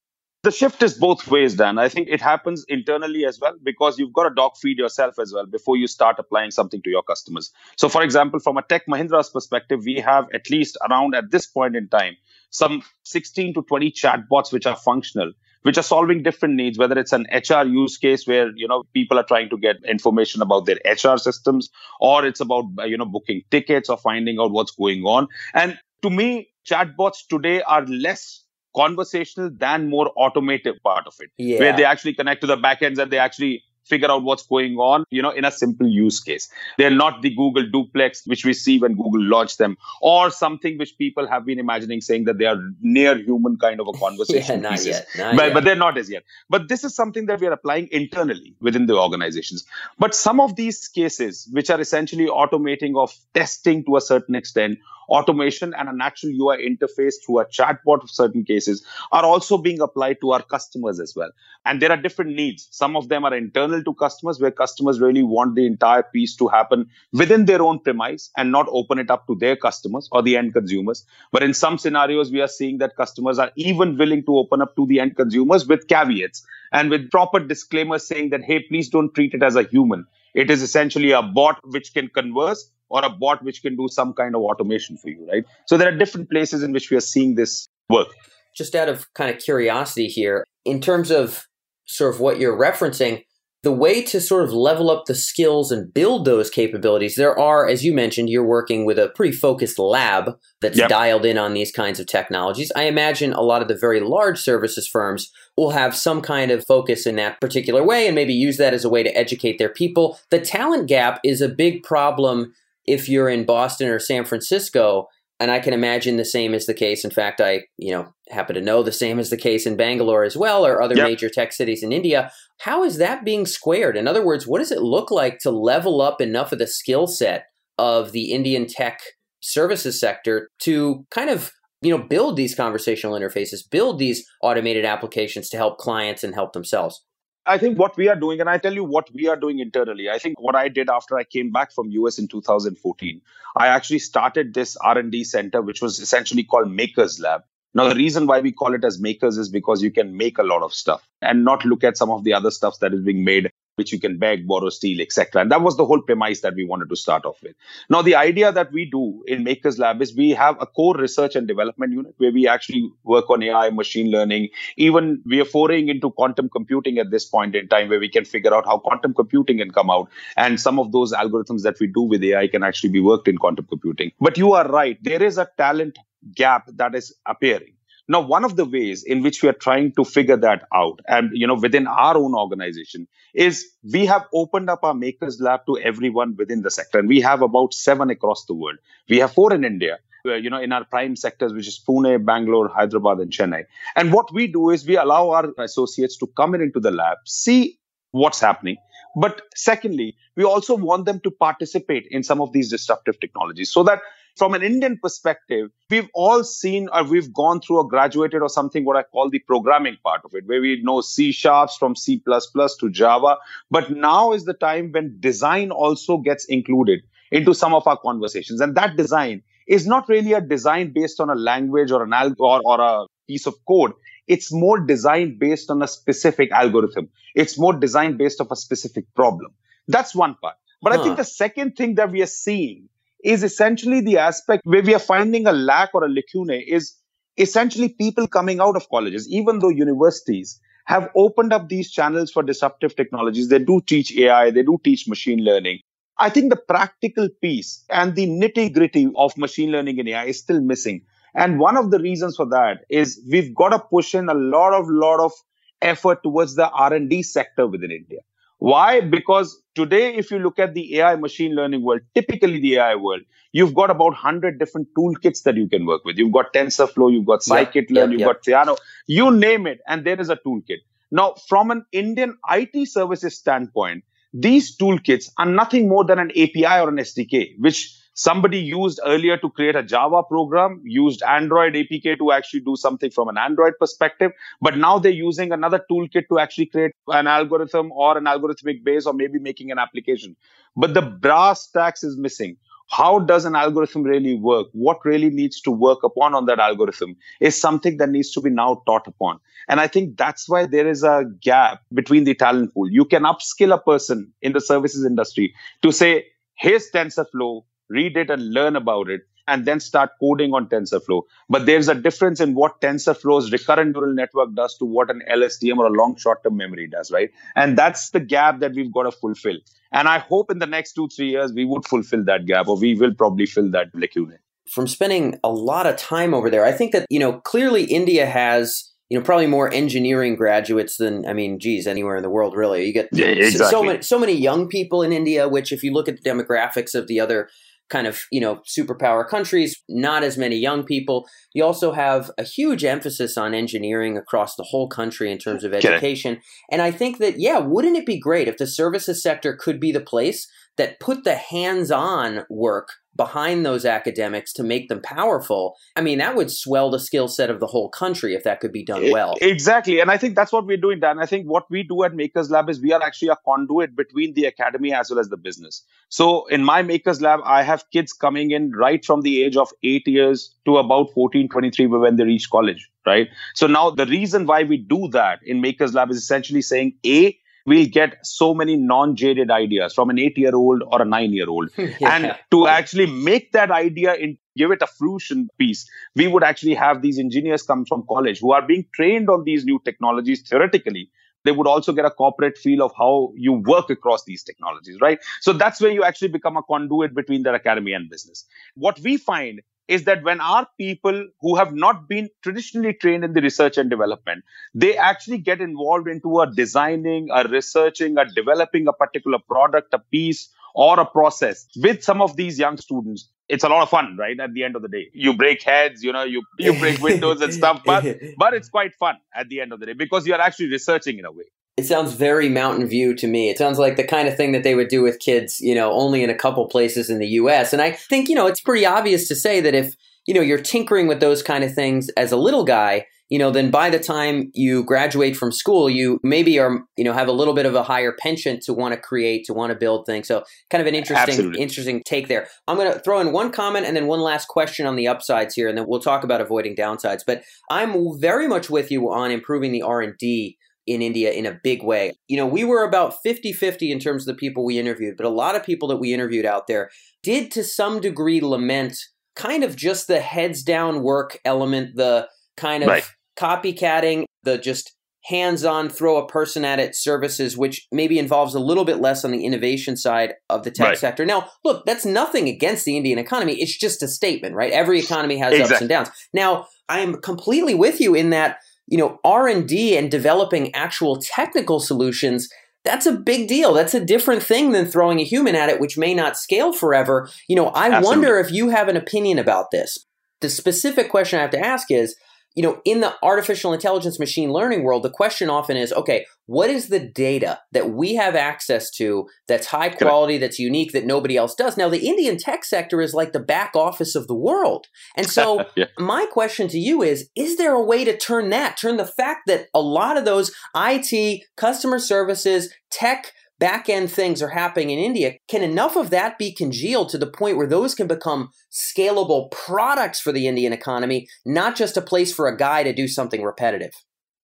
The 0.45 0.51
shift 0.51 0.83
is 0.83 0.93
both 0.93 1.27
ways, 1.27 1.55
Dan. 1.55 1.79
I 1.79 1.89
think 1.89 2.07
it 2.07 2.21
happens 2.21 2.65
internally 2.67 3.25
as 3.25 3.39
well 3.39 3.55
because 3.63 3.97
you've 3.97 4.13
got 4.13 4.29
to 4.29 4.35
dog 4.35 4.57
feed 4.57 4.77
yourself 4.77 5.17
as 5.17 5.33
well 5.33 5.47
before 5.47 5.75
you 5.75 5.87
start 5.87 6.17
applying 6.19 6.51
something 6.51 6.83
to 6.83 6.89
your 6.91 7.01
customers. 7.01 7.51
So, 7.77 7.89
for 7.89 8.03
example, 8.03 8.39
from 8.39 8.57
a 8.57 8.61
Tech 8.61 8.83
Mahindra's 8.87 9.31
perspective, 9.31 9.79
we 9.83 9.95
have 10.01 10.27
at 10.35 10.47
least 10.51 10.77
around 10.87 11.15
at 11.15 11.31
this 11.31 11.47
point 11.47 11.75
in 11.75 11.87
time 11.87 12.17
some 12.51 12.83
16 13.05 13.55
to 13.55 13.63
20 13.63 13.91
chatbots 13.91 14.53
which 14.53 14.67
are 14.67 14.75
functional 14.75 15.31
which 15.65 15.79
are 15.79 15.87
solving 15.89 16.21
different 16.21 16.55
needs 16.55 16.77
whether 16.77 16.97
it's 16.99 17.13
an 17.17 17.25
hr 17.49 17.63
use 17.65 17.97
case 17.97 18.27
where 18.27 18.49
you 18.55 18.67
know 18.67 18.83
people 18.93 19.19
are 19.19 19.27
trying 19.31 19.49
to 19.49 19.57
get 19.57 19.83
information 19.95 20.41
about 20.41 20.65
their 20.65 20.79
hr 20.93 21.17
systems 21.17 21.69
or 21.99 22.25
it's 22.25 22.39
about 22.39 22.65
uh, 22.79 22.83
you 22.83 22.97
know 22.97 23.05
booking 23.05 23.41
tickets 23.49 23.89
or 23.89 23.97
finding 23.97 24.39
out 24.39 24.51
what's 24.51 24.71
going 24.71 25.03
on 25.03 25.27
and 25.53 25.77
to 26.01 26.09
me 26.09 26.47
chatbots 26.71 27.27
today 27.29 27.61
are 27.63 27.85
less 27.85 28.43
conversational 28.75 29.49
than 29.65 29.89
more 29.89 30.11
automated 30.15 30.81
part 30.83 31.07
of 31.07 31.13
it 31.19 31.29
yeah. 31.37 31.59
where 31.59 31.75
they 31.75 31.85
actually 31.85 32.13
connect 32.13 32.41
to 32.41 32.47
the 32.47 32.57
backends 32.57 32.99
and 32.99 33.11
they 33.11 33.17
actually 33.17 33.63
figure 33.85 34.09
out 34.09 34.23
what's 34.23 34.45
going 34.45 34.77
on, 34.77 35.05
you 35.09 35.21
know, 35.21 35.31
in 35.31 35.45
a 35.45 35.51
simple 35.51 35.87
use 35.87 36.19
case. 36.19 36.49
They're 36.77 36.89
not 36.89 37.21
the 37.21 37.33
Google 37.33 37.65
duplex, 37.69 38.25
which 38.25 38.45
we 38.45 38.53
see 38.53 38.79
when 38.79 38.95
Google 38.95 39.23
launched 39.23 39.57
them, 39.57 39.77
or 40.01 40.31
something 40.31 40.77
which 40.77 40.97
people 40.97 41.27
have 41.27 41.45
been 41.45 41.59
imagining 41.59 42.01
saying 42.01 42.25
that 42.25 42.37
they 42.37 42.45
are 42.45 42.57
near 42.81 43.17
human 43.17 43.57
kind 43.57 43.79
of 43.79 43.87
a 43.87 43.93
conversation. 44.05 44.61
yeah, 44.61 44.69
not 44.69 44.85
yet. 44.85 45.07
But, 45.15 45.35
yet. 45.35 45.53
but 45.53 45.63
they're 45.63 45.75
not 45.75 45.97
as 45.97 46.09
yet. 46.09 46.23
But 46.49 46.67
this 46.67 46.83
is 46.83 46.95
something 46.95 47.27
that 47.27 47.39
we 47.39 47.47
are 47.47 47.53
applying 47.53 47.87
internally 47.91 48.55
within 48.59 48.85
the 48.87 48.97
organizations. 48.97 49.65
But 49.99 50.15
some 50.15 50.39
of 50.39 50.55
these 50.55 50.87
cases, 50.87 51.47
which 51.51 51.69
are 51.69 51.79
essentially 51.79 52.27
automating 52.27 52.97
of 52.97 53.13
testing 53.33 53.83
to 53.85 53.97
a 53.97 54.01
certain 54.01 54.35
extent, 54.35 54.79
automation 55.09 55.73
and 55.77 55.89
a 55.89 55.95
natural 55.95 56.33
UI 56.33 56.67
interface 56.67 57.15
through 57.25 57.39
a 57.39 57.45
chatbot 57.45 58.03
of 58.03 58.09
certain 58.09 58.43
cases 58.43 58.85
are 59.11 59.25
also 59.25 59.57
being 59.57 59.81
applied 59.81 60.17
to 60.21 60.31
our 60.31 60.41
customers 60.41 60.99
as 60.99 61.15
well. 61.15 61.29
And 61.65 61.81
there 61.81 61.91
are 61.91 61.97
different 61.97 62.35
needs. 62.35 62.67
Some 62.71 62.95
of 62.95 63.09
them 63.09 63.25
are 63.25 63.33
internal 63.33 63.83
to 63.83 63.93
customers 63.93 64.39
where 64.39 64.51
customers 64.51 64.99
really 64.99 65.23
want 65.23 65.55
the 65.55 65.65
entire 65.65 66.03
piece 66.03 66.35
to 66.37 66.47
happen 66.47 66.89
within 67.11 67.45
their 67.45 67.61
own 67.61 67.79
premise 67.79 68.29
and 68.37 68.51
not 68.51 68.67
open 68.69 68.99
it 68.99 69.09
up 69.09 69.27
to 69.27 69.35
their 69.35 69.55
customers 69.55 70.07
or 70.11 70.21
the 70.21 70.37
end 70.37 70.53
consumers. 70.53 71.05
But 71.31 71.43
in 71.43 71.53
some 71.53 71.77
scenarios, 71.77 72.31
we 72.31 72.41
are 72.41 72.47
seeing 72.47 72.77
that 72.79 72.95
customers 72.95 73.39
are 73.39 73.51
even 73.55 73.97
willing 73.97 74.23
to 74.25 74.37
open 74.37 74.61
up 74.61 74.75
to 74.75 74.85
the 74.85 74.99
end 74.99 75.15
consumers 75.15 75.67
with 75.67 75.87
caveats 75.87 76.45
and 76.71 76.89
with 76.89 77.09
proper 77.09 77.39
disclaimers 77.39 78.07
saying 78.07 78.29
that, 78.31 78.43
hey, 78.43 78.59
please 78.59 78.89
don't 78.89 79.13
treat 79.13 79.33
it 79.33 79.43
as 79.43 79.55
a 79.55 79.63
human. 79.63 80.05
It 80.33 80.51
is 80.51 80.61
essentially 80.61 81.11
a 81.11 81.21
bot 81.21 81.59
which 81.63 81.93
can 81.93 82.09
converse 82.09 82.69
or 82.89 83.03
a 83.03 83.09
bot 83.09 83.43
which 83.43 83.61
can 83.61 83.75
do 83.75 83.87
some 83.89 84.13
kind 84.13 84.35
of 84.35 84.41
automation 84.41 84.97
for 84.97 85.09
you, 85.09 85.27
right? 85.31 85.45
So 85.65 85.77
there 85.77 85.87
are 85.87 85.97
different 85.97 86.29
places 86.29 86.63
in 86.63 86.71
which 86.71 86.89
we 86.89 86.97
are 86.97 87.01
seeing 87.01 87.35
this 87.35 87.67
work. 87.89 88.07
Just 88.55 88.75
out 88.75 88.87
of 88.87 89.11
kind 89.13 89.33
of 89.33 89.41
curiosity 89.41 90.07
here, 90.07 90.45
in 90.63 90.79
terms 90.79 91.11
of 91.11 91.47
sort 91.85 92.13
of 92.13 92.21
what 92.21 92.39
you're 92.39 92.57
referencing, 92.57 93.23
the 93.65 93.71
way 93.71 94.03
to 94.03 94.21
sort 94.21 94.43
of 94.43 94.53
level 94.53 94.91
up 94.91 95.05
the 95.07 95.15
skills 95.15 95.71
and 95.71 95.91
build 95.91 96.23
those 96.23 96.51
capabilities, 96.51 97.15
there 97.15 97.37
are, 97.37 97.67
as 97.67 97.83
you 97.83 97.95
mentioned, 97.95 98.29
you're 98.29 98.45
working 98.45 98.85
with 98.85 98.99
a 98.99 99.09
pretty 99.09 99.35
focused 99.35 99.79
lab 99.79 100.37
that's 100.61 100.77
yep. 100.77 100.87
dialed 100.87 101.25
in 101.25 101.39
on 101.39 101.55
these 101.55 101.71
kinds 101.71 101.99
of 101.99 102.05
technologies. 102.05 102.71
I 102.75 102.83
imagine 102.83 103.33
a 103.33 103.41
lot 103.41 103.63
of 103.63 103.67
the 103.67 103.75
very 103.75 103.99
large 104.01 104.39
services 104.39 104.87
firms 104.87 105.31
will 105.57 105.71
have 105.71 105.95
some 105.95 106.21
kind 106.21 106.51
of 106.51 106.63
focus 106.67 107.07
in 107.07 107.15
that 107.15 107.41
particular 107.41 107.83
way 107.83 108.05
and 108.05 108.13
maybe 108.13 108.35
use 108.35 108.57
that 108.57 108.75
as 108.75 108.85
a 108.85 108.89
way 108.89 109.01
to 109.01 109.17
educate 109.17 109.57
their 109.57 109.69
people. 109.69 110.19
The 110.29 110.39
talent 110.39 110.87
gap 110.87 111.19
is 111.23 111.41
a 111.41 111.49
big 111.49 111.81
problem 111.81 112.53
if 112.85 113.09
you're 113.09 113.29
in 113.29 113.45
Boston 113.45 113.89
or 113.89 113.99
San 113.99 114.25
Francisco, 114.25 115.07
and 115.39 115.51
I 115.51 115.59
can 115.59 115.73
imagine 115.73 116.17
the 116.17 116.25
same 116.25 116.53
is 116.53 116.65
the 116.65 116.73
case. 116.73 117.03
In 117.03 117.11
fact, 117.11 117.41
I 117.41 117.63
you 117.77 117.91
know 117.91 118.13
happen 118.29 118.55
to 118.55 118.61
know 118.61 118.83
the 118.83 118.91
same 118.91 119.19
is 119.19 119.29
the 119.29 119.37
case 119.37 119.65
in 119.65 119.75
Bangalore 119.75 120.23
as 120.23 120.37
well, 120.37 120.65
or 120.65 120.81
other 120.81 120.95
yep. 120.95 121.07
major 121.07 121.29
tech 121.29 121.51
cities 121.53 121.83
in 121.83 121.91
India. 121.91 122.31
How 122.61 122.83
is 122.83 122.97
that 122.97 123.25
being 123.25 123.45
squared? 123.45 123.97
In 123.97 124.07
other 124.07 124.25
words, 124.25 124.47
what 124.47 124.59
does 124.59 124.71
it 124.71 124.81
look 124.81 125.11
like 125.11 125.39
to 125.39 125.51
level 125.51 126.01
up 126.01 126.21
enough 126.21 126.51
of 126.51 126.59
the 126.59 126.67
skill 126.67 127.07
set 127.07 127.45
of 127.77 128.11
the 128.11 128.31
Indian 128.31 128.65
tech 128.67 128.99
services 129.41 129.99
sector 129.99 130.49
to 130.59 131.05
kind 131.11 131.29
of 131.29 131.51
you 131.81 131.95
know 131.95 132.03
build 132.03 132.37
these 132.37 132.55
conversational 132.55 133.19
interfaces, 133.19 133.69
build 133.69 133.99
these 133.99 134.25
automated 134.41 134.85
applications 134.85 135.49
to 135.49 135.57
help 135.57 135.77
clients 135.77 136.23
and 136.23 136.33
help 136.33 136.53
themselves? 136.53 137.03
I 137.47 137.59
think 137.59 137.77
what 137.77 137.95
we 137.95 138.07
are 138.09 138.15
doing, 138.15 138.39
and 138.39 138.49
I 138.49 138.57
tell 138.57 138.73
you 138.73 138.83
what 138.83 139.13
we 139.13 139.27
are 139.27 139.35
doing 139.35 139.59
internally. 139.59 140.09
I 140.09 140.17
think 140.17 140.39
what 140.39 140.55
I 140.55 140.67
did 140.67 140.89
after 140.89 141.17
I 141.17 141.23
came 141.23 141.51
back 141.51 141.71
from 141.71 141.91
US 141.91 142.17
in 142.17 142.27
2014, 142.27 143.21
I 143.55 143.67
actually 143.67 143.99
started 143.99 144.53
this 144.53 144.75
R&D 144.77 145.23
center, 145.25 145.61
which 145.61 145.81
was 145.81 145.99
essentially 145.99 146.43
called 146.43 146.71
Makers 146.71 147.19
Lab. 147.19 147.43
Now, 147.75 147.89
the 147.89 147.95
reason 147.95 148.25
why 148.25 148.39
we 148.39 148.51
call 148.51 148.73
it 148.73 148.85
as 148.85 148.99
makers 149.01 149.37
is 149.37 149.49
because 149.49 149.83
you 149.83 149.91
can 149.91 150.15
make 150.15 150.37
a 150.37 150.43
lot 150.43 150.63
of 150.63 150.73
stuff 150.73 151.05
and 151.21 151.43
not 151.43 151.65
look 151.65 151.83
at 151.83 151.97
some 151.97 152.09
of 152.09 152.23
the 152.23 152.33
other 152.33 152.49
stuff 152.49 152.79
that 152.79 152.93
is 152.93 153.01
being 153.01 153.25
made 153.25 153.51
which 153.75 153.91
you 153.91 153.99
can 153.99 154.17
beg, 154.17 154.47
borrow, 154.47 154.69
steal, 154.69 155.01
etc. 155.01 155.41
And 155.41 155.51
that 155.51 155.61
was 155.61 155.77
the 155.77 155.85
whole 155.85 156.01
premise 156.01 156.41
that 156.41 156.55
we 156.55 156.65
wanted 156.65 156.89
to 156.89 156.95
start 156.95 157.25
off 157.25 157.41
with. 157.43 157.55
Now, 157.89 158.01
the 158.01 158.15
idea 158.15 158.51
that 158.51 158.71
we 158.71 158.85
do 158.85 159.23
in 159.27 159.43
Makers 159.43 159.77
Lab 159.77 160.01
is 160.01 160.15
we 160.15 160.29
have 160.31 160.57
a 160.61 160.65
core 160.65 160.95
research 160.95 161.35
and 161.35 161.47
development 161.47 161.93
unit 161.93 162.13
where 162.17 162.31
we 162.31 162.47
actually 162.47 162.89
work 163.03 163.29
on 163.29 163.43
AI, 163.43 163.69
machine 163.69 164.11
learning. 164.11 164.49
Even 164.77 165.21
we 165.25 165.41
are 165.41 165.45
foraying 165.45 165.89
into 165.89 166.11
quantum 166.11 166.49
computing 166.49 166.97
at 166.97 167.11
this 167.11 167.25
point 167.25 167.55
in 167.55 167.67
time 167.67 167.89
where 167.89 167.99
we 167.99 168.09
can 168.09 168.25
figure 168.25 168.53
out 168.53 168.65
how 168.65 168.77
quantum 168.77 169.13
computing 169.13 169.57
can 169.57 169.71
come 169.71 169.89
out. 169.89 170.09
And 170.37 170.59
some 170.59 170.79
of 170.79 170.91
those 170.91 171.13
algorithms 171.13 171.63
that 171.63 171.79
we 171.79 171.87
do 171.87 172.01
with 172.01 172.23
AI 172.23 172.47
can 172.47 172.63
actually 172.63 172.89
be 172.89 173.01
worked 173.01 173.27
in 173.27 173.37
quantum 173.37 173.65
computing. 173.65 174.11
But 174.19 174.37
you 174.37 174.53
are 174.53 174.67
right. 174.67 174.97
There 175.01 175.21
is 175.21 175.37
a 175.37 175.49
talent 175.57 175.99
gap 176.33 176.67
that 176.75 176.95
is 176.95 177.13
appearing 177.25 177.74
now, 178.07 178.21
one 178.21 178.45
of 178.45 178.55
the 178.55 178.65
ways 178.65 179.03
in 179.03 179.23
which 179.23 179.41
we 179.41 179.49
are 179.49 179.53
trying 179.53 179.91
to 179.93 180.03
figure 180.03 180.37
that 180.37 180.67
out, 180.73 180.99
and 181.07 181.31
you 181.33 181.47
know, 181.47 181.55
within 181.55 181.87
our 181.87 182.15
own 182.15 182.35
organization, 182.35 183.07
is 183.33 183.65
we 183.83 184.05
have 184.05 184.25
opened 184.31 184.69
up 184.69 184.83
our 184.83 184.93
Makers 184.93 185.41
Lab 185.41 185.65
to 185.65 185.79
everyone 185.79 186.35
within 186.37 186.61
the 186.61 186.69
sector, 186.69 186.99
and 186.99 187.07
we 187.07 187.21
have 187.21 187.41
about 187.41 187.73
seven 187.73 188.11
across 188.11 188.45
the 188.45 188.53
world. 188.53 188.77
We 189.09 189.17
have 189.19 189.33
four 189.33 189.53
in 189.53 189.65
India, 189.65 189.97
you 190.23 190.51
know, 190.51 190.61
in 190.61 190.71
our 190.71 190.85
prime 190.85 191.15
sectors, 191.15 191.51
which 191.51 191.67
is 191.67 191.81
Pune, 191.87 192.23
Bangalore, 192.23 192.67
Hyderabad, 192.67 193.19
and 193.19 193.31
Chennai. 193.31 193.65
And 193.95 194.13
what 194.13 194.31
we 194.31 194.47
do 194.47 194.69
is 194.69 194.85
we 194.85 194.97
allow 194.97 195.31
our 195.31 195.51
associates 195.57 196.17
to 196.17 196.27
come 196.27 196.53
in 196.53 196.61
into 196.61 196.79
the 196.79 196.91
lab, 196.91 197.17
see 197.25 197.79
what's 198.11 198.39
happening. 198.39 198.77
But 199.15 199.41
secondly, 199.55 200.15
we 200.35 200.43
also 200.43 200.75
want 200.75 201.05
them 201.05 201.21
to 201.21 201.31
participate 201.31 202.05
in 202.11 202.21
some 202.21 202.41
of 202.41 202.51
these 202.51 202.69
disruptive 202.69 203.19
technologies 203.19 203.71
so 203.71 203.81
that 203.83 204.01
from 204.35 204.53
an 204.53 204.63
Indian 204.63 204.99
perspective, 205.01 205.69
we've 205.89 206.09
all 206.13 206.43
seen 206.43 206.89
or 206.91 207.03
we've 207.03 207.33
gone 207.33 207.61
through 207.61 207.77
or 207.77 207.87
graduated 207.87 208.41
or 208.41 208.49
something 208.49 208.83
what 208.83 208.97
I 208.97 209.03
call 209.03 209.29
the 209.29 209.39
programming 209.39 209.97
part 210.03 210.21
of 210.25 210.31
it, 210.33 210.45
where 210.45 210.61
we 210.61 210.81
know 210.83 211.01
C 211.01 211.31
sharps 211.31 211.77
from 211.77 211.95
C 211.95 212.21
to 212.25 212.89
Java. 212.89 213.37
But 213.71 213.91
now 213.91 214.33
is 214.33 214.45
the 214.45 214.53
time 214.53 214.91
when 214.91 215.17
design 215.19 215.71
also 215.71 216.17
gets 216.17 216.45
included 216.45 217.01
into 217.31 217.53
some 217.53 217.73
of 217.73 217.87
our 217.87 217.97
conversations. 217.97 218.61
And 218.61 218.75
that 218.75 218.97
design 218.97 219.41
is 219.67 219.87
not 219.87 220.09
really 220.09 220.33
a 220.33 220.41
design 220.41 220.91
based 220.93 221.19
on 221.19 221.29
a 221.29 221.35
language 221.35 221.91
or 221.91 222.03
an 222.03 222.11
alg 222.11 222.35
or, 222.39 222.61
or 222.65 222.81
a 222.81 223.05
piece 223.27 223.47
of 223.47 223.55
code. 223.67 223.93
it's 224.27 224.51
more 224.51 224.79
designed 224.79 225.37
based 225.39 225.69
on 225.69 225.81
a 225.81 225.87
specific 225.87 226.51
algorithm. 226.51 227.09
It's 227.35 227.59
more 227.59 227.73
designed 227.73 228.17
based 228.17 228.41
of 228.41 228.51
a 228.51 228.55
specific 228.55 229.05
problem. 229.15 229.51
That's 229.87 230.15
one 230.15 230.35
part. 230.41 230.55
But 230.81 230.93
huh. 230.93 230.99
I 230.99 231.03
think 231.03 231.17
the 231.17 231.23
second 231.23 231.75
thing 231.75 231.95
that 231.95 232.11
we 232.11 232.21
are 232.21 232.27
seeing 232.27 232.89
is 233.25 233.43
essentially 233.43 234.01
the 234.01 234.19
aspect 234.19 234.61
where 234.65 234.83
we 234.83 234.93
are 234.93 234.99
finding 234.99 235.47
a 235.47 235.51
lack 235.51 235.89
or 235.95 236.03
a 236.05 236.09
lacuna 236.09 236.53
is 236.53 236.95
essentially 237.37 237.89
people 237.89 238.27
coming 238.27 238.59
out 238.59 238.75
of 238.75 238.87
colleges, 238.89 239.27
even 239.29 239.59
though 239.59 239.69
universities 239.69 240.59
have 240.85 241.09
opened 241.15 241.51
up 241.51 241.67
these 241.67 241.91
channels 241.91 242.31
for 242.31 242.43
disruptive 242.43 242.95
technologies. 242.95 243.49
They 243.49 243.57
do 243.57 243.81
teach 243.81 244.15
AI, 244.15 244.51
they 244.51 244.61
do 244.61 244.77
teach 244.83 245.07
machine 245.07 245.43
learning. 245.43 245.79
I 246.19 246.29
think 246.29 246.51
the 246.51 246.55
practical 246.55 247.27
piece 247.41 247.83
and 247.89 248.15
the 248.15 248.27
nitty 248.27 248.71
gritty 248.73 249.11
of 249.17 249.35
machine 249.37 249.71
learning 249.71 249.99
and 249.99 250.07
AI 250.07 250.25
is 250.25 250.39
still 250.39 250.61
missing. 250.61 251.01
And 251.33 251.59
one 251.59 251.77
of 251.77 251.89
the 251.89 251.99
reasons 251.99 252.35
for 252.35 252.45
that 252.49 252.85
is 252.89 253.19
we've 253.29 253.53
got 253.55 253.69
to 253.69 253.79
push 253.79 254.13
in 254.13 254.29
a 254.29 254.35
lot 254.35 254.73
of, 254.73 254.85
lot 254.87 255.19
of 255.19 255.33
effort 255.81 256.21
towards 256.21 256.55
the 256.55 256.69
R&D 256.69 257.23
sector 257.23 257.65
within 257.67 257.91
India. 257.91 258.19
Why? 258.59 259.01
Because 259.01 259.61
today, 259.75 260.15
if 260.15 260.31
you 260.31 260.39
look 260.39 260.59
at 260.59 260.73
the 260.73 260.99
AI 260.99 261.15
machine 261.15 261.55
learning 261.55 261.83
world, 261.83 262.01
typically 262.13 262.59
the 262.59 262.77
AI 262.77 262.95
world, 262.95 263.21
you've 263.51 263.73
got 263.73 263.89
about 263.89 264.11
100 264.11 264.59
different 264.59 264.87
toolkits 264.97 265.43
that 265.43 265.55
you 265.55 265.67
can 265.67 265.85
work 265.85 266.03
with. 266.05 266.17
You've 266.17 266.31
got 266.31 266.53
TensorFlow, 266.53 267.11
you've 267.11 267.25
got 267.25 267.41
scikit-learn, 267.41 268.11
you've 268.11 268.21
got 268.21 268.43
Theano, 268.43 268.77
you 269.07 269.31
name 269.31 269.67
it, 269.67 269.79
and 269.87 270.05
there 270.05 270.19
is 270.19 270.29
a 270.29 270.37
toolkit. 270.37 270.79
Now, 271.11 271.35
from 271.47 271.71
an 271.71 271.85
Indian 271.91 272.37
IT 272.49 272.87
services 272.89 273.37
standpoint, 273.37 274.03
these 274.33 274.75
toolkits 274.77 275.29
are 275.37 275.45
nothing 275.45 275.87
more 275.87 276.03
than 276.03 276.19
an 276.19 276.31
API 276.31 276.65
or 276.65 276.89
an 276.89 276.97
SDK, 276.97 277.59
which 277.59 277.97
somebody 278.15 278.57
used 278.57 278.99
earlier 279.05 279.37
to 279.37 279.49
create 279.49 279.75
a 279.75 279.83
Java 279.83 280.23
program, 280.23 280.81
used 280.83 281.21
Android 281.21 281.73
APK 281.73 282.17
to 282.17 282.31
actually 282.31 282.61
do 282.61 282.75
something 282.75 283.11
from 283.11 283.27
an 283.27 283.37
Android 283.37 283.73
perspective. 283.79 284.31
But 284.61 284.77
now 284.77 284.97
they're 284.97 285.11
using 285.11 285.51
another 285.51 285.85
toolkit 285.91 286.27
to 286.29 286.39
actually 286.39 286.67
create 286.67 286.93
an 287.07 287.27
algorithm 287.27 287.91
or 287.91 288.17
an 288.17 288.23
algorithmic 288.25 288.83
base 288.83 289.05
or 289.05 289.13
maybe 289.13 289.37
making 289.37 289.71
an 289.71 289.77
application. 289.77 290.35
But 290.75 290.93
the 290.93 291.01
brass 291.01 291.67
tacks 291.67 292.03
is 292.03 292.17
missing. 292.17 292.57
How 292.87 293.19
does 293.19 293.45
an 293.45 293.55
algorithm 293.55 294.03
really 294.03 294.35
work? 294.35 294.67
What 294.73 295.03
really 295.03 295.29
needs 295.29 295.59
to 295.61 295.71
work 295.71 296.03
upon 296.03 296.35
on 296.35 296.45
that 296.45 296.59
algorithm 296.59 297.17
is 297.39 297.59
something 297.59 297.97
that 297.97 298.09
needs 298.09 298.31
to 298.33 298.41
be 298.41 298.49
now 298.49 298.83
taught 298.85 299.07
upon. 299.07 299.39
And 299.67 299.79
I 299.79 299.87
think 299.87 300.17
that's 300.17 300.47
why 300.47 300.67
there 300.67 300.87
is 300.87 301.03
a 301.03 301.25
gap 301.41 301.81
between 301.93 302.25
the 302.25 302.35
talent 302.35 302.73
pool. 302.73 302.89
You 302.89 303.03
can 303.03 303.23
upskill 303.23 303.73
a 303.73 303.79
person 303.79 304.31
in 304.41 304.53
the 304.53 304.61
services 304.61 305.03
industry 305.03 305.55
to 305.81 305.91
say, 305.91 306.27
here's 306.53 306.91
TensorFlow, 306.91 307.63
read 307.89 308.17
it 308.17 308.29
and 308.29 308.53
learn 308.53 308.75
about 308.75 309.09
it, 309.09 309.21
and 309.47 309.65
then 309.65 309.79
start 309.79 310.11
coding 310.19 310.53
on 310.53 310.67
TensorFlow. 310.67 311.23
But 311.49 311.65
there's 311.65 311.87
a 311.87 311.95
difference 311.95 312.39
in 312.39 312.55
what 312.55 312.81
TensorFlow's 312.81 313.51
recurrent 313.51 313.93
neural 313.93 314.13
network 314.13 314.55
does 314.55 314.77
to 314.79 314.85
what 314.85 315.09
an 315.09 315.21
LSTM 315.31 315.77
or 315.77 315.87
a 315.87 315.91
long 315.91 316.15
short-term 316.17 316.57
memory 316.57 316.87
does, 316.87 317.11
right? 317.11 317.29
And 317.55 317.77
that's 317.77 318.09
the 318.09 318.19
gap 318.19 318.59
that 318.59 318.73
we've 318.73 318.91
got 318.91 319.03
to 319.03 319.11
fulfill. 319.11 319.57
And 319.91 320.07
I 320.07 320.19
hope 320.19 320.51
in 320.51 320.59
the 320.59 320.65
next 320.65 320.93
two, 320.93 321.07
three 321.09 321.29
years, 321.29 321.53
we 321.53 321.65
would 321.65 321.87
fulfill 321.87 322.23
that 322.25 322.45
gap, 322.45 322.67
or 322.67 322.77
we 322.77 322.95
will 322.95 323.13
probably 323.13 323.45
fill 323.45 323.69
that 323.71 323.87
lacuna. 323.93 324.37
From 324.69 324.87
spending 324.87 325.39
a 325.43 325.51
lot 325.51 325.85
of 325.85 325.95
time 325.95 326.33
over 326.33 326.49
there, 326.49 326.65
I 326.65 326.71
think 326.71 326.91
that, 326.93 327.05
you 327.09 327.19
know, 327.19 327.33
clearly 327.33 327.83
India 327.83 328.25
has 328.25 328.91
you 329.09 329.19
know, 329.19 329.23
probably 329.23 329.45
more 329.45 329.71
engineering 329.71 330.35
graduates 330.35 330.97
than 330.97 331.27
I 331.27 331.33
mean, 331.33 331.59
geez, 331.59 331.85
anywhere 331.85 332.17
in 332.17 332.23
the 332.23 332.29
world, 332.29 332.55
really. 332.55 332.85
You 332.85 332.93
get 332.93 333.09
yeah, 333.11 333.27
exactly. 333.27 333.69
so 333.69 333.83
many 333.83 334.01
so 334.01 334.17
many 334.17 334.33
young 334.33 334.67
people 334.67 335.03
in 335.03 335.11
India. 335.11 335.47
Which, 335.47 335.71
if 335.71 335.83
you 335.83 335.93
look 335.93 336.09
at 336.09 336.21
the 336.21 336.27
demographics 336.27 336.95
of 336.95 337.07
the 337.07 337.19
other 337.19 337.47
kind 337.89 338.07
of 338.07 338.21
you 338.31 338.41
know 338.41 338.61
superpower 338.67 339.27
countries 339.27 339.81
not 339.89 340.23
as 340.23 340.37
many 340.37 340.55
young 340.55 340.83
people. 340.83 341.27
You 341.53 341.63
also 341.63 341.91
have 341.91 342.31
a 342.37 342.43
huge 342.43 342.83
emphasis 342.83 343.37
on 343.37 343.53
engineering 343.53 344.17
across 344.17 344.55
the 344.55 344.63
whole 344.63 344.87
country 344.87 345.31
in 345.31 345.37
terms 345.37 345.63
of 345.63 345.73
education. 345.73 346.41
And 346.71 346.81
i 346.81 346.91
think 346.91 347.17
that 347.19 347.39
yeah 347.39 347.59
wouldn't 347.59 347.97
it 347.97 348.05
be 348.05 348.19
great 348.19 348.47
if 348.47 348.57
the 348.57 348.67
services 348.67 349.21
sector 349.21 349.55
could 349.55 349.79
be 349.79 349.91
the 349.91 350.01
place 350.01 350.47
that 350.77 350.99
put 350.99 351.23
the 351.23 351.35
hands-on 351.35 352.43
work 352.49 352.89
behind 353.15 353.65
those 353.65 353.85
academics 353.85 354.51
to 354.53 354.63
make 354.63 354.89
them 354.89 355.01
powerful, 355.01 355.77
I 355.95 356.01
mean, 356.01 356.17
that 356.17 356.35
would 356.35 356.51
swell 356.51 356.89
the 356.89 356.99
skill 356.99 357.27
set 357.27 357.49
of 357.49 357.59
the 357.59 357.67
whole 357.67 357.89
country 357.89 358.33
if 358.33 358.43
that 358.43 358.59
could 358.59 358.71
be 358.71 358.83
done 358.83 359.11
well. 359.11 359.35
Exactly. 359.41 359.99
And 359.99 360.11
I 360.11 360.17
think 360.17 360.35
that's 360.35 360.51
what 360.51 360.65
we're 360.65 360.77
doing, 360.77 360.99
Dan. 360.99 361.19
I 361.19 361.25
think 361.25 361.45
what 361.47 361.69
we 361.69 361.83
do 361.83 362.03
at 362.03 362.13
Makers 362.13 362.49
Lab 362.49 362.69
is 362.69 362.81
we 362.81 362.91
are 362.91 363.01
actually 363.01 363.29
a 363.29 363.37
conduit 363.45 363.95
between 363.95 364.33
the 364.33 364.45
academy 364.45 364.93
as 364.93 365.09
well 365.09 365.19
as 365.19 365.29
the 365.29 365.37
business. 365.37 365.83
So 366.09 366.45
in 366.47 366.63
my 366.63 366.81
Makers 366.81 367.21
Lab, 367.21 367.39
I 367.45 367.63
have 367.63 367.85
kids 367.91 368.11
coming 368.13 368.51
in 368.51 368.71
right 368.71 369.03
from 369.03 369.21
the 369.21 369.43
age 369.43 369.55
of 369.55 369.71
eight 369.83 370.07
years 370.07 370.53
to 370.65 370.77
about 370.77 371.13
14, 371.13 371.49
23 371.49 371.87
when 371.87 372.15
they 372.17 372.23
reach 372.23 372.49
college, 372.49 372.89
right? 373.05 373.29
So 373.53 373.67
now 373.67 373.91
the 373.91 374.05
reason 374.05 374.45
why 374.45 374.63
we 374.63 374.77
do 374.77 375.07
that 375.09 375.39
in 375.45 375.61
Makers 375.61 375.93
Lab 375.93 376.11
is 376.11 376.17
essentially 376.17 376.61
saying, 376.61 376.95
A, 377.05 377.37
we'll 377.65 377.87
get 377.87 378.25
so 378.25 378.53
many 378.53 378.75
non-jaded 378.75 379.51
ideas 379.51 379.93
from 379.93 380.09
an 380.09 380.19
eight-year-old 380.19 380.83
or 380.85 381.01
a 381.01 381.05
nine-year-old. 381.05 381.69
yeah. 381.77 381.95
And 382.01 382.35
to 382.51 382.67
actually 382.67 383.07
make 383.07 383.51
that 383.53 383.71
idea 383.71 384.13
in 384.15 384.37
give 384.57 384.71
it 384.71 384.81
a 384.81 384.87
fruition 384.87 385.49
piece, 385.57 385.89
we 386.15 386.27
would 386.27 386.43
actually 386.43 386.75
have 386.75 387.01
these 387.01 387.19
engineers 387.19 387.61
come 387.61 387.85
from 387.85 388.05
college 388.07 388.39
who 388.39 388.53
are 388.53 388.65
being 388.65 388.85
trained 388.93 389.29
on 389.29 389.43
these 389.43 389.65
new 389.65 389.81
technologies 389.83 390.47
theoretically. 390.47 391.09
They 391.43 391.51
would 391.51 391.67
also 391.67 391.93
get 391.93 392.05
a 392.05 392.09
corporate 392.09 392.57
feel 392.57 392.81
of 392.81 392.91
how 392.97 393.31
you 393.35 393.53
work 393.53 393.89
across 393.89 394.23
these 394.23 394.43
technologies, 394.43 394.99
right? 394.99 395.19
So 395.41 395.53
that's 395.53 395.79
where 395.79 395.91
you 395.91 396.03
actually 396.03 396.29
become 396.29 396.57
a 396.57 396.63
conduit 396.63 397.13
between 397.13 397.43
the 397.43 397.53
academy 397.53 397.93
and 397.93 398.09
business. 398.09 398.45
What 398.73 398.99
we 398.99 399.17
find 399.17 399.61
is 399.87 400.05
that 400.05 400.23
when 400.23 400.41
our 400.41 400.67
people 400.77 401.27
who 401.41 401.55
have 401.55 401.73
not 401.73 402.07
been 402.07 402.29
traditionally 402.41 402.93
trained 402.93 403.23
in 403.23 403.33
the 403.33 403.41
research 403.41 403.77
and 403.77 403.89
development, 403.89 404.43
they 404.73 404.97
actually 404.97 405.37
get 405.37 405.61
involved 405.61 406.07
into 406.07 406.39
a 406.39 406.51
designing, 406.51 407.29
a 407.33 407.47
researching, 407.47 408.17
a 408.17 408.25
developing 408.25 408.87
a 408.87 408.93
particular 408.93 409.37
product, 409.47 409.93
a 409.93 409.99
piece, 409.99 410.49
or 410.73 410.99
a 410.99 411.05
process 411.05 411.67
with 411.77 412.03
some 412.03 412.21
of 412.21 412.35
these 412.35 412.59
young 412.59 412.77
students. 412.77 413.29
It's 413.47 413.63
a 413.63 413.69
lot 413.69 413.83
of 413.83 413.89
fun, 413.89 414.17
right? 414.17 414.37
At 414.39 414.53
the 414.53 414.63
end 414.63 414.75
of 414.75 414.81
the 414.81 414.87
day, 414.87 415.09
you 415.13 415.33
break 415.35 415.61
heads, 415.61 416.03
you 416.03 416.11
know, 416.11 416.23
you, 416.23 416.43
you 416.57 416.77
break 416.79 416.99
windows 416.99 417.41
and 417.41 417.53
stuff, 417.53 417.81
but, 417.85 418.03
but 418.37 418.53
it's 418.53 418.69
quite 418.69 418.93
fun 418.95 419.15
at 419.33 419.49
the 419.49 419.61
end 419.61 419.71
of 419.71 419.79
the 419.79 419.85
day 419.85 419.93
because 419.93 420.25
you're 420.27 420.41
actually 420.41 420.67
researching 420.67 421.19
in 421.19 421.25
a 421.25 421.31
way. 421.31 421.45
It 421.77 421.85
sounds 421.85 422.13
very 422.13 422.47
Mountain 422.47 422.87
View 422.87 423.13
to 423.15 423.27
me. 423.27 423.49
It 423.49 423.57
sounds 423.57 423.77
like 423.77 423.97
the 423.97 424.03
kind 424.03 424.27
of 424.27 424.37
thing 424.37 424.53
that 424.53 424.63
they 424.63 424.75
would 424.75 424.87
do 424.87 425.01
with 425.01 425.19
kids, 425.19 425.59
you 425.59 425.75
know, 425.75 425.91
only 425.91 426.23
in 426.23 426.29
a 426.29 426.35
couple 426.35 426.65
places 426.67 427.09
in 427.09 427.19
the 427.19 427.27
US. 427.27 427.73
And 427.73 427.81
I 427.81 427.91
think, 427.91 428.29
you 428.29 428.35
know, 428.35 428.47
it's 428.47 428.61
pretty 428.61 428.85
obvious 428.85 429.27
to 429.27 429.35
say 429.35 429.59
that 429.59 429.75
if, 429.75 429.95
you 430.25 430.33
know, 430.33 430.41
you're 430.41 430.57
tinkering 430.57 431.07
with 431.07 431.19
those 431.19 431.43
kind 431.43 431.63
of 431.63 431.73
things 431.73 432.09
as 432.15 432.31
a 432.31 432.37
little 432.37 432.63
guy, 432.63 433.05
you 433.29 433.39
know, 433.39 433.49
then 433.49 433.71
by 433.71 433.89
the 433.89 433.99
time 433.99 434.51
you 434.53 434.83
graduate 434.83 435.35
from 435.35 435.51
school, 435.51 435.89
you 435.89 436.19
maybe 436.23 436.59
are, 436.59 436.85
you 436.95 437.03
know, 437.03 437.11
have 437.11 437.27
a 437.27 437.31
little 437.31 437.55
bit 437.55 437.65
of 437.65 437.73
a 437.73 437.83
higher 437.83 438.13
penchant 438.13 438.61
to 438.63 438.73
want 438.73 438.93
to 438.93 438.99
create, 438.99 439.45
to 439.45 439.53
want 439.53 439.71
to 439.71 439.77
build 439.77 440.05
things. 440.05 440.27
So 440.27 440.43
kind 440.69 440.81
of 440.81 440.87
an 440.87 440.93
interesting, 440.93 441.29
Absolutely. 441.29 441.61
interesting 441.61 442.03
take 442.05 442.27
there. 442.27 442.47
I'm 442.67 442.77
going 442.77 442.93
to 442.93 442.99
throw 442.99 443.19
in 443.19 443.31
one 443.31 443.51
comment 443.51 443.85
and 443.85 443.97
then 443.97 444.05
one 444.05 444.21
last 444.21 444.47
question 444.47 444.85
on 444.85 444.95
the 444.95 445.07
upsides 445.07 445.55
here, 445.55 445.67
and 445.67 445.77
then 445.77 445.87
we'll 445.87 445.99
talk 445.99 446.23
about 446.23 446.39
avoiding 446.39 446.75
downsides. 446.75 447.23
But 447.25 447.43
I'm 447.69 448.19
very 448.19 448.47
much 448.47 448.69
with 448.69 448.91
you 448.91 449.11
on 449.11 449.31
improving 449.31 449.71
the 449.71 449.81
R&D 449.81 450.57
in 450.87 451.01
India 451.01 451.31
in 451.31 451.45
a 451.45 451.59
big 451.63 451.83
way. 451.83 452.13
You 452.27 452.37
know, 452.37 452.45
we 452.45 452.63
were 452.63 452.83
about 452.83 453.15
50 453.23 453.53
50 453.53 453.91
in 453.91 453.99
terms 453.99 454.23
of 454.23 454.35
the 454.35 454.39
people 454.39 454.63
we 454.63 454.79
interviewed, 454.79 455.17
but 455.17 455.25
a 455.25 455.29
lot 455.29 455.55
of 455.55 455.63
people 455.63 455.87
that 455.89 455.97
we 455.97 456.13
interviewed 456.13 456.45
out 456.45 456.67
there 456.67 456.89
did 457.23 457.51
to 457.51 457.63
some 457.63 457.99
degree 457.99 458.41
lament 458.41 458.97
kind 459.35 459.63
of 459.63 459.75
just 459.75 460.07
the 460.07 460.21
heads 460.21 460.63
down 460.63 461.03
work 461.03 461.39
element, 461.43 461.95
the 461.95 462.27
kind 462.55 462.83
of 462.83 462.89
right. 462.89 463.03
copycatting, 463.37 464.25
the 464.43 464.57
just 464.57 464.95
hands 465.25 465.65
on 465.65 465.89
throw 465.89 466.17
a 466.17 466.27
person 466.27 466.63
at 466.63 466.79
it 466.79 466.95
services, 466.95 467.57
which 467.57 467.87
maybe 467.91 468.19
involves 468.19 468.53
a 468.53 468.59
little 468.59 468.85
bit 468.85 468.97
less 468.97 469.25
on 469.25 469.31
the 469.31 469.43
innovation 469.43 469.97
side 469.97 470.35
of 470.49 470.63
the 470.63 470.69
tech 470.69 470.87
right. 470.89 470.97
sector. 470.97 471.25
Now, 471.25 471.49
look, 471.63 471.83
that's 471.85 472.05
nothing 472.05 472.47
against 472.47 472.85
the 472.85 472.95
Indian 472.95 473.17
economy. 473.17 473.59
It's 473.59 473.75
just 473.75 474.03
a 474.03 474.07
statement, 474.07 474.53
right? 474.53 474.71
Every 474.71 474.99
economy 474.99 475.37
has 475.39 475.53
exactly. 475.53 475.73
ups 475.73 475.81
and 475.81 475.89
downs. 475.89 476.09
Now, 476.31 476.67
I 476.87 476.99
am 476.99 477.19
completely 477.21 477.73
with 477.73 477.99
you 477.99 478.13
in 478.13 478.29
that 478.29 478.59
you 478.87 478.97
know, 478.97 479.19
R&D 479.23 479.97
and 479.97 480.11
developing 480.11 480.73
actual 480.73 481.17
technical 481.17 481.79
solutions, 481.79 482.49
that's 482.83 483.05
a 483.05 483.13
big 483.13 483.47
deal. 483.47 483.73
That's 483.73 483.95
a 483.95 484.03
different 484.03 484.43
thing 484.43 484.71
than 484.71 484.85
throwing 484.85 485.19
a 485.19 485.23
human 485.23 485.55
at 485.55 485.69
it, 485.69 485.79
which 485.79 485.97
may 485.97 486.13
not 486.13 486.37
scale 486.37 486.71
forever. 486.71 487.27
You 487.49 487.55
know, 487.55 487.67
I 487.67 487.87
Absolutely. 487.87 488.07
wonder 488.07 488.39
if 488.39 488.51
you 488.51 488.69
have 488.69 488.87
an 488.87 488.95
opinion 488.95 489.39
about 489.39 489.71
this. 489.71 490.05
The 490.41 490.49
specific 490.49 491.09
question 491.09 491.39
I 491.39 491.41
have 491.41 491.51
to 491.51 491.65
ask 491.65 491.89
is 491.89 492.15
you 492.55 492.63
know, 492.63 492.81
in 492.85 493.01
the 493.01 493.13
artificial 493.21 493.73
intelligence 493.73 494.17
machine 494.17 494.51
learning 494.51 494.83
world, 494.83 495.03
the 495.03 495.09
question 495.09 495.49
often 495.49 495.75
is, 495.75 495.91
okay, 495.91 496.25
what 496.45 496.69
is 496.69 496.87
the 496.87 496.99
data 496.99 497.59
that 497.73 497.91
we 497.91 498.15
have 498.15 498.35
access 498.35 498.89
to 498.91 499.27
that's 499.47 499.67
high 499.67 499.89
quality, 499.89 500.37
that's 500.37 500.57
unique, 500.57 500.93
that 500.93 501.05
nobody 501.05 501.35
else 501.35 501.53
does? 501.53 501.75
Now, 501.75 501.89
the 501.89 502.07
Indian 502.07 502.37
tech 502.37 502.63
sector 502.63 503.01
is 503.01 503.13
like 503.13 503.33
the 503.33 503.39
back 503.39 503.75
office 503.75 504.15
of 504.15 504.27
the 504.27 504.35
world. 504.35 504.87
And 505.17 505.29
so 505.29 505.65
yeah. 505.75 505.85
my 505.99 506.25
question 506.31 506.67
to 506.69 506.77
you 506.77 507.01
is, 507.01 507.29
is 507.35 507.57
there 507.57 507.73
a 507.73 507.83
way 507.83 508.05
to 508.05 508.15
turn 508.15 508.49
that, 508.51 508.77
turn 508.77 508.97
the 508.97 509.05
fact 509.05 509.41
that 509.47 509.67
a 509.73 509.81
lot 509.81 510.17
of 510.17 510.23
those 510.23 510.51
IT, 510.75 511.43
customer 511.57 511.99
services, 511.99 512.73
tech 512.89 513.33
back 513.59 513.89
end 513.89 514.11
things 514.11 514.41
are 514.41 514.49
happening 514.49 514.89
in 514.89 514.99
India, 514.99 515.35
can 515.47 515.63
enough 515.63 515.95
of 515.95 516.09
that 516.09 516.37
be 516.37 516.53
congealed 516.53 517.09
to 517.09 517.17
the 517.17 517.27
point 517.27 517.57
where 517.57 517.67
those 517.67 517.95
can 517.95 518.07
become 518.07 518.49
scalable 518.71 519.51
products 519.51 520.19
for 520.19 520.31
the 520.31 520.47
Indian 520.47 520.73
economy, 520.73 521.27
not 521.45 521.75
just 521.75 521.97
a 521.97 522.01
place 522.01 522.33
for 522.33 522.47
a 522.47 522.57
guy 522.57 522.83
to 522.83 522.93
do 522.93 523.07
something 523.07 523.43
repetitive? 523.43 523.91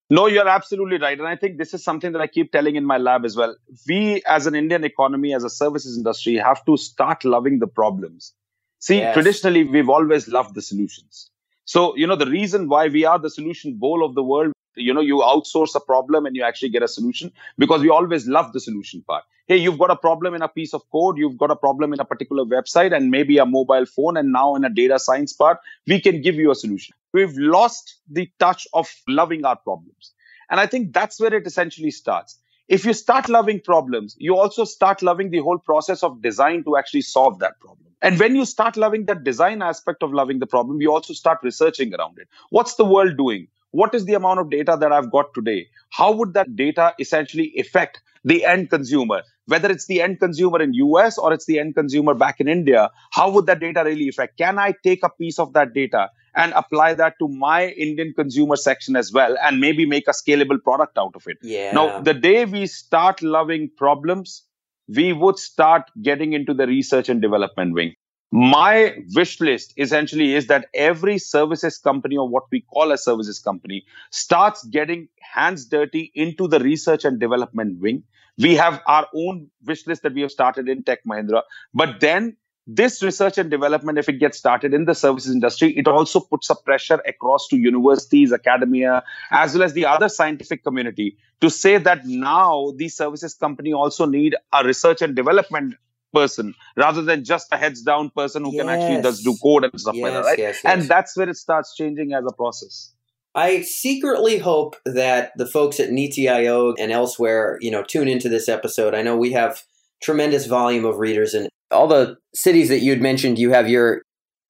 No, 0.10 0.28
you're 0.28 0.48
absolutely 0.48 0.98
right. 0.98 1.18
And 1.18 1.28
I 1.28 1.38
think 1.38 1.58
this 1.58 1.74
is 1.74 1.86
something 1.86 2.12
that 2.12 2.22
I 2.22 2.28
keep 2.28 2.52
telling 2.52 2.76
in 2.76 2.86
my 2.86 2.98
lab 2.98 3.24
as 3.24 3.38
well. 3.38 3.56
We, 3.88 4.22
as 4.28 4.46
an 4.46 4.56
Indian 4.56 4.84
economy, 4.84 5.34
as 5.34 5.46
a 5.46 5.50
services 5.50 5.96
industry, 5.98 6.36
have 6.36 6.66
to 6.66 6.76
start 6.76 7.24
loving 7.24 7.60
the 7.60 7.68
problems. 7.68 8.34
See, 8.80 8.98
yes. 8.98 9.14
traditionally, 9.14 9.64
we've 9.64 9.90
always 9.90 10.28
loved 10.28 10.54
the 10.54 10.62
solutions. 10.62 11.32
So, 11.64 11.96
you 11.96 12.08
know, 12.08 12.18
the 12.18 12.26
reason 12.26 12.68
why 12.68 12.88
we 12.88 13.06
are 13.06 13.20
the 13.20 13.30
solution 13.30 13.78
bowl 13.78 14.04
of 14.04 14.14
the 14.14 14.24
world, 14.24 14.52
you 14.76 14.94
know, 14.94 15.02
you 15.02 15.18
outsource 15.18 15.76
a 15.76 15.80
problem 15.80 16.26
and 16.26 16.36
you 16.36 16.44
actually 16.44 16.70
get 16.70 16.84
a 16.84 16.88
solution 16.88 17.32
because 17.58 17.82
we 17.82 17.90
always 17.90 18.28
love 18.28 18.54
the 18.54 18.60
solution 18.60 19.04
part. 19.08 19.24
Hey, 19.48 19.58
you've 19.58 19.80
got 19.80 19.92
a 19.92 19.96
problem 19.96 20.34
in 20.34 20.42
a 20.42 20.48
piece 20.48 20.74
of 20.74 20.82
code, 20.92 21.18
you've 21.18 21.38
got 21.38 21.52
a 21.52 21.56
problem 21.56 21.94
in 21.94 22.00
a 22.00 22.06
particular 22.06 22.46
website 22.46 22.96
and 22.96 23.12
maybe 23.12 23.38
a 23.38 23.46
mobile 23.46 23.86
phone, 23.86 24.16
and 24.18 24.32
now 24.32 24.56
in 24.56 24.64
a 24.64 24.70
data 24.70 24.98
science 24.98 25.34
part, 25.34 25.58
we 25.88 26.00
can 26.00 26.22
give 26.22 26.36
you 26.36 26.52
a 26.52 26.56
solution. 26.56 26.96
We've 27.14 27.36
lost 27.36 28.00
the 28.10 28.30
touch 28.40 28.68
of 28.74 28.90
loving 29.08 29.44
our 29.44 29.58
problems. 29.58 30.14
And 30.50 30.60
I 30.60 30.68
think 30.68 30.94
that's 30.94 31.20
where 31.20 31.34
it 31.34 31.48
essentially 31.48 31.92
starts. 31.92 32.38
If 32.68 32.86
you 32.86 32.94
start 32.94 33.28
loving 33.28 33.60
problems, 33.60 34.16
you 34.18 34.38
also 34.38 34.64
start 34.64 35.02
loving 35.02 35.32
the 35.32 35.40
whole 35.40 35.58
process 35.58 36.04
of 36.04 36.22
design 36.22 36.64
to 36.64 36.78
actually 36.78 37.02
solve 37.02 37.40
that 37.40 37.60
problem. 37.60 37.88
And 38.02 38.20
when 38.20 38.36
you 38.36 38.46
start 38.46 38.78
loving 38.78 39.06
that 39.06 39.24
design 39.24 39.62
aspect 39.62 40.02
of 40.02 40.14
loving 40.14 40.40
the 40.40 40.48
problem, 40.48 40.82
you 40.82 40.94
also 40.94 41.14
start 41.14 41.40
researching 41.44 41.94
around 41.94 42.18
it. 42.18 42.28
What's 42.50 42.76
the 42.76 42.86
world 42.86 43.18
doing? 43.18 43.48
What 43.72 43.96
is 43.96 44.06
the 44.06 44.16
amount 44.16 44.40
of 44.40 44.50
data 44.50 44.78
that 44.80 44.92
I've 44.92 45.12
got 45.12 45.34
today? 45.34 45.68
How 45.90 46.12
would 46.12 46.34
that 46.34 46.56
data 46.56 46.94
essentially 47.00 47.54
affect 47.58 48.02
the 48.24 48.46
end 48.46 48.70
consumer? 48.70 49.24
Whether 49.46 49.72
it's 49.72 49.88
the 49.88 50.02
end 50.02 50.20
consumer 50.20 50.62
in 50.62 50.74
US 50.74 51.18
or 51.18 51.34
it's 51.34 51.46
the 51.46 51.60
end 51.60 51.76
consumer 51.76 52.14
back 52.14 52.40
in 52.40 52.48
India, 52.48 52.90
how 53.12 53.32
would 53.32 53.46
that 53.48 53.60
data 53.60 53.84
really 53.86 54.10
affect? 54.10 54.38
Can 54.38 54.60
I 54.60 54.74
take 54.84 55.04
a 55.04 55.10
piece 55.10 55.40
of 55.40 55.54
that 55.54 55.74
data 55.74 56.10
and 56.36 56.54
apply 56.54 56.94
that 56.96 57.16
to 57.20 57.28
my 57.28 57.68
Indian 57.68 58.14
consumer 58.16 58.56
section 58.56 58.96
as 58.96 59.12
well 59.12 59.36
and 59.42 59.60
maybe 59.60 59.86
make 59.86 60.08
a 60.08 60.12
scalable 60.12 60.62
product 60.62 60.98
out 60.98 61.16
of 61.16 61.24
it? 61.28 61.38
Yeah. 61.42 61.72
Now, 61.72 62.02
the 62.02 62.14
day 62.14 62.46
we 62.46 62.68
start 62.68 63.22
loving 63.22 63.70
problems, 63.76 64.44
we 64.88 65.14
would 65.14 65.38
start 65.40 65.84
getting 66.02 66.34
into 66.34 66.54
the 66.54 66.68
research 66.68 67.08
and 67.10 67.22
development 67.22 67.74
wing. 67.74 67.96
My 68.32 68.96
wish 69.14 69.42
list 69.42 69.74
essentially 69.76 70.36
is 70.36 70.48
that 70.48 70.68
every 70.74 71.18
services 71.18 71.78
company 71.78 72.16
or 72.16 72.30
what 72.30 72.44
we 72.50 72.62
call 72.62 72.94
a 72.94 72.98
services 72.98 73.40
company 73.40 73.84
starts 74.10 74.64
getting 74.66 75.10
hands 75.20 75.66
dirty 75.66 76.12
into 76.16 76.48
the 76.48 76.60
research 76.60 77.04
and 77.04 77.20
development 77.20 77.82
wing. 77.82 78.04
We 78.38 78.56
have 78.56 78.82
our 78.88 79.08
own 79.14 79.50
wish 79.66 79.86
list 79.86 80.04
that 80.04 80.14
we 80.14 80.22
have 80.22 80.32
started 80.32 80.70
in 80.70 80.84
Tech 80.84 81.00
Mahindra, 81.06 81.42
but 81.74 82.00
then 82.00 82.38
this 82.68 83.04
research 83.04 83.38
and 83.38 83.50
development, 83.50 83.98
if 83.98 84.08
it 84.08 84.20
gets 84.20 84.38
started 84.38 84.74
in 84.74 84.86
the 84.86 84.96
services 84.96 85.34
industry, 85.34 85.76
it 85.78 85.88
also 85.88 86.22
puts 86.22 86.50
a 86.50 86.56
pressure 86.56 87.02
across 87.06 87.48
to 87.50 87.58
universities, 87.58 88.32
academia, 88.32 89.04
as 89.32 89.54
well 89.54 89.64
as 89.64 89.74
the 89.74 89.86
other 89.86 90.08
scientific 90.08 90.64
community 90.64 91.18
to 91.42 91.50
say 91.50 91.78
that 91.78 92.06
now 92.06 92.72
these 92.78 92.96
services 92.96 93.34
company 93.34 93.74
also 93.74 94.06
need 94.06 94.36
a 94.54 94.64
research 94.64 95.02
and 95.02 95.16
development 95.16 95.76
person 96.14 96.54
rather 96.76 97.02
than 97.02 97.24
just 97.24 97.48
a 97.52 97.58
heads 97.58 97.82
down 97.82 98.10
person 98.10 98.44
who 98.44 98.54
yes. 98.54 98.62
can 98.62 98.70
actually 98.70 99.02
just 99.02 99.24
do 99.24 99.36
code 99.42 99.66
and 99.66 99.80
stuff 99.80 99.96
yes, 99.96 100.04
like 100.04 100.14
that, 100.14 100.30
right? 100.30 100.40
Yes, 100.40 100.60
and 100.66 100.84
that's 100.84 101.16
where 101.16 101.30
it 101.30 101.38
starts 101.38 101.76
changing 101.76 102.14
as 102.14 102.24
a 102.28 102.34
process. 102.34 102.92
I 103.34 103.62
secretly 103.62 104.38
hope 104.38 104.76
that 104.86 105.32
the 105.38 105.46
folks 105.46 105.80
at 105.80 105.90
NITI-Aayog 105.90 106.76
and 106.80 106.92
elsewhere, 106.92 107.58
you 107.62 107.72
know, 107.72 107.82
tune 107.82 108.10
into 108.10 108.28
this 108.28 108.50
episode. 108.50 108.94
I 108.94 109.02
know 109.02 109.16
we 109.16 109.32
have 109.32 109.62
tremendous 110.02 110.48
volume 110.48 110.84
of 110.84 110.98
readers 110.98 111.34
and 111.34 111.48
all 111.72 111.88
the 111.88 112.18
cities 112.36 112.68
that 112.70 112.80
you'd 112.80 113.02
mentioned, 113.02 113.40
you 113.40 113.52
have 113.52 113.70
your 113.70 114.02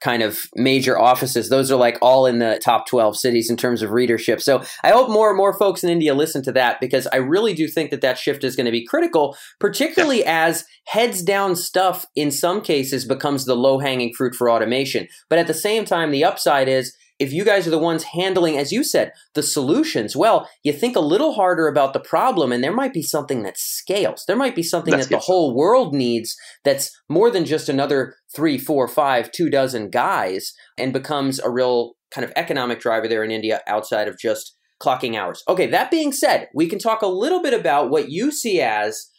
kind 0.02 0.24
of 0.24 0.40
major 0.56 1.00
offices. 1.00 1.50
Those 1.50 1.72
are 1.72 1.78
like 1.78 1.98
all 2.02 2.26
in 2.26 2.40
the 2.40 2.60
top 2.64 2.88
12 2.88 3.18
cities 3.18 3.50
in 3.50 3.58
terms 3.58 3.82
of 3.82 3.92
readership. 3.92 4.42
So 4.42 4.64
I 4.84 4.92
hope 4.92 5.10
more 5.10 5.30
and 5.30 5.38
more 5.38 5.58
folks 5.58 5.84
in 5.84 5.90
India 5.90 6.14
listen 6.14 6.44
to 6.44 6.52
that 6.54 6.80
because 6.82 7.08
I 7.08 7.18
really 7.18 7.54
do 7.54 7.68
think 7.68 7.92
that 7.92 8.02
that 8.02 8.18
shift 8.18 8.44
is 8.44 8.56
going 8.56 8.66
to 8.66 8.72
be 8.72 8.86
critical, 8.86 9.38
particularly 9.60 10.26
as 10.26 10.66
heads 10.86 11.22
down 11.22 11.56
stuff 11.56 12.06
in 12.16 12.32
some 12.32 12.62
cases 12.62 13.06
becomes 13.06 13.46
the 13.46 13.56
low 13.56 13.80
hanging 13.80 14.14
fruit 14.14 14.36
for 14.36 14.50
automation. 14.50 15.08
But 15.30 15.40
at 15.40 15.48
the 15.48 15.54
same 15.54 15.86
time, 15.86 16.12
the 16.12 16.24
upside 16.24 16.68
is 16.68 16.96
if 17.22 17.32
you 17.32 17.46
guys 17.46 17.68
are 17.68 17.72
the 17.72 17.78
ones 17.78 18.04
handling, 18.16 18.58
as 18.58 18.72
you 18.72 18.84
said, 18.84 19.12
the 19.36 19.44
solutions, 19.44 20.16
well, 20.16 20.50
you 20.64 20.74
think 20.74 20.96
a 20.96 21.02
little 21.02 21.34
harder 21.34 21.68
about 21.68 21.94
the 21.94 22.00
problem, 22.00 22.52
and 22.52 22.64
there 22.64 22.74
might 22.74 22.94
be 22.94 23.04
something 23.04 23.44
that 23.44 23.60
scales. 23.60 24.26
There 24.26 24.36
might 24.36 24.56
be 24.56 24.64
something 24.64 24.92
that's 24.92 25.08
that 25.08 25.16
the 25.16 25.20
whole 25.20 25.56
world 25.56 25.94
needs 25.94 26.36
that's 26.64 26.90
more 27.08 27.30
than 27.30 27.46
just 27.46 27.70
another 27.70 28.16
three, 28.36 28.58
four, 28.58 28.88
five, 28.88 29.32
two 29.32 29.52
dozen 29.52 29.92
guys, 29.92 30.54
and 30.80 30.92
becomes 30.92 31.40
a 31.40 31.52
real 31.52 31.94
kind 32.10 32.26
of 32.26 32.34
economic 32.36 32.80
driver 32.80 33.08
there 33.08 33.24
in 33.24 33.30
India 33.30 33.62
outside 33.68 34.08
of 34.08 34.18
just 34.18 34.58
clocking 34.82 35.16
hours. 35.16 35.44
Okay, 35.48 35.68
that 35.68 35.92
being 35.92 36.12
said, 36.12 36.48
we 36.56 36.68
can 36.68 36.80
talk 36.80 37.04
a 37.04 37.08
little 37.08 37.44
bit 37.44 37.54
about 37.54 37.92
what 37.92 38.10
you 38.10 38.32
see 38.32 38.60
as 38.62 39.12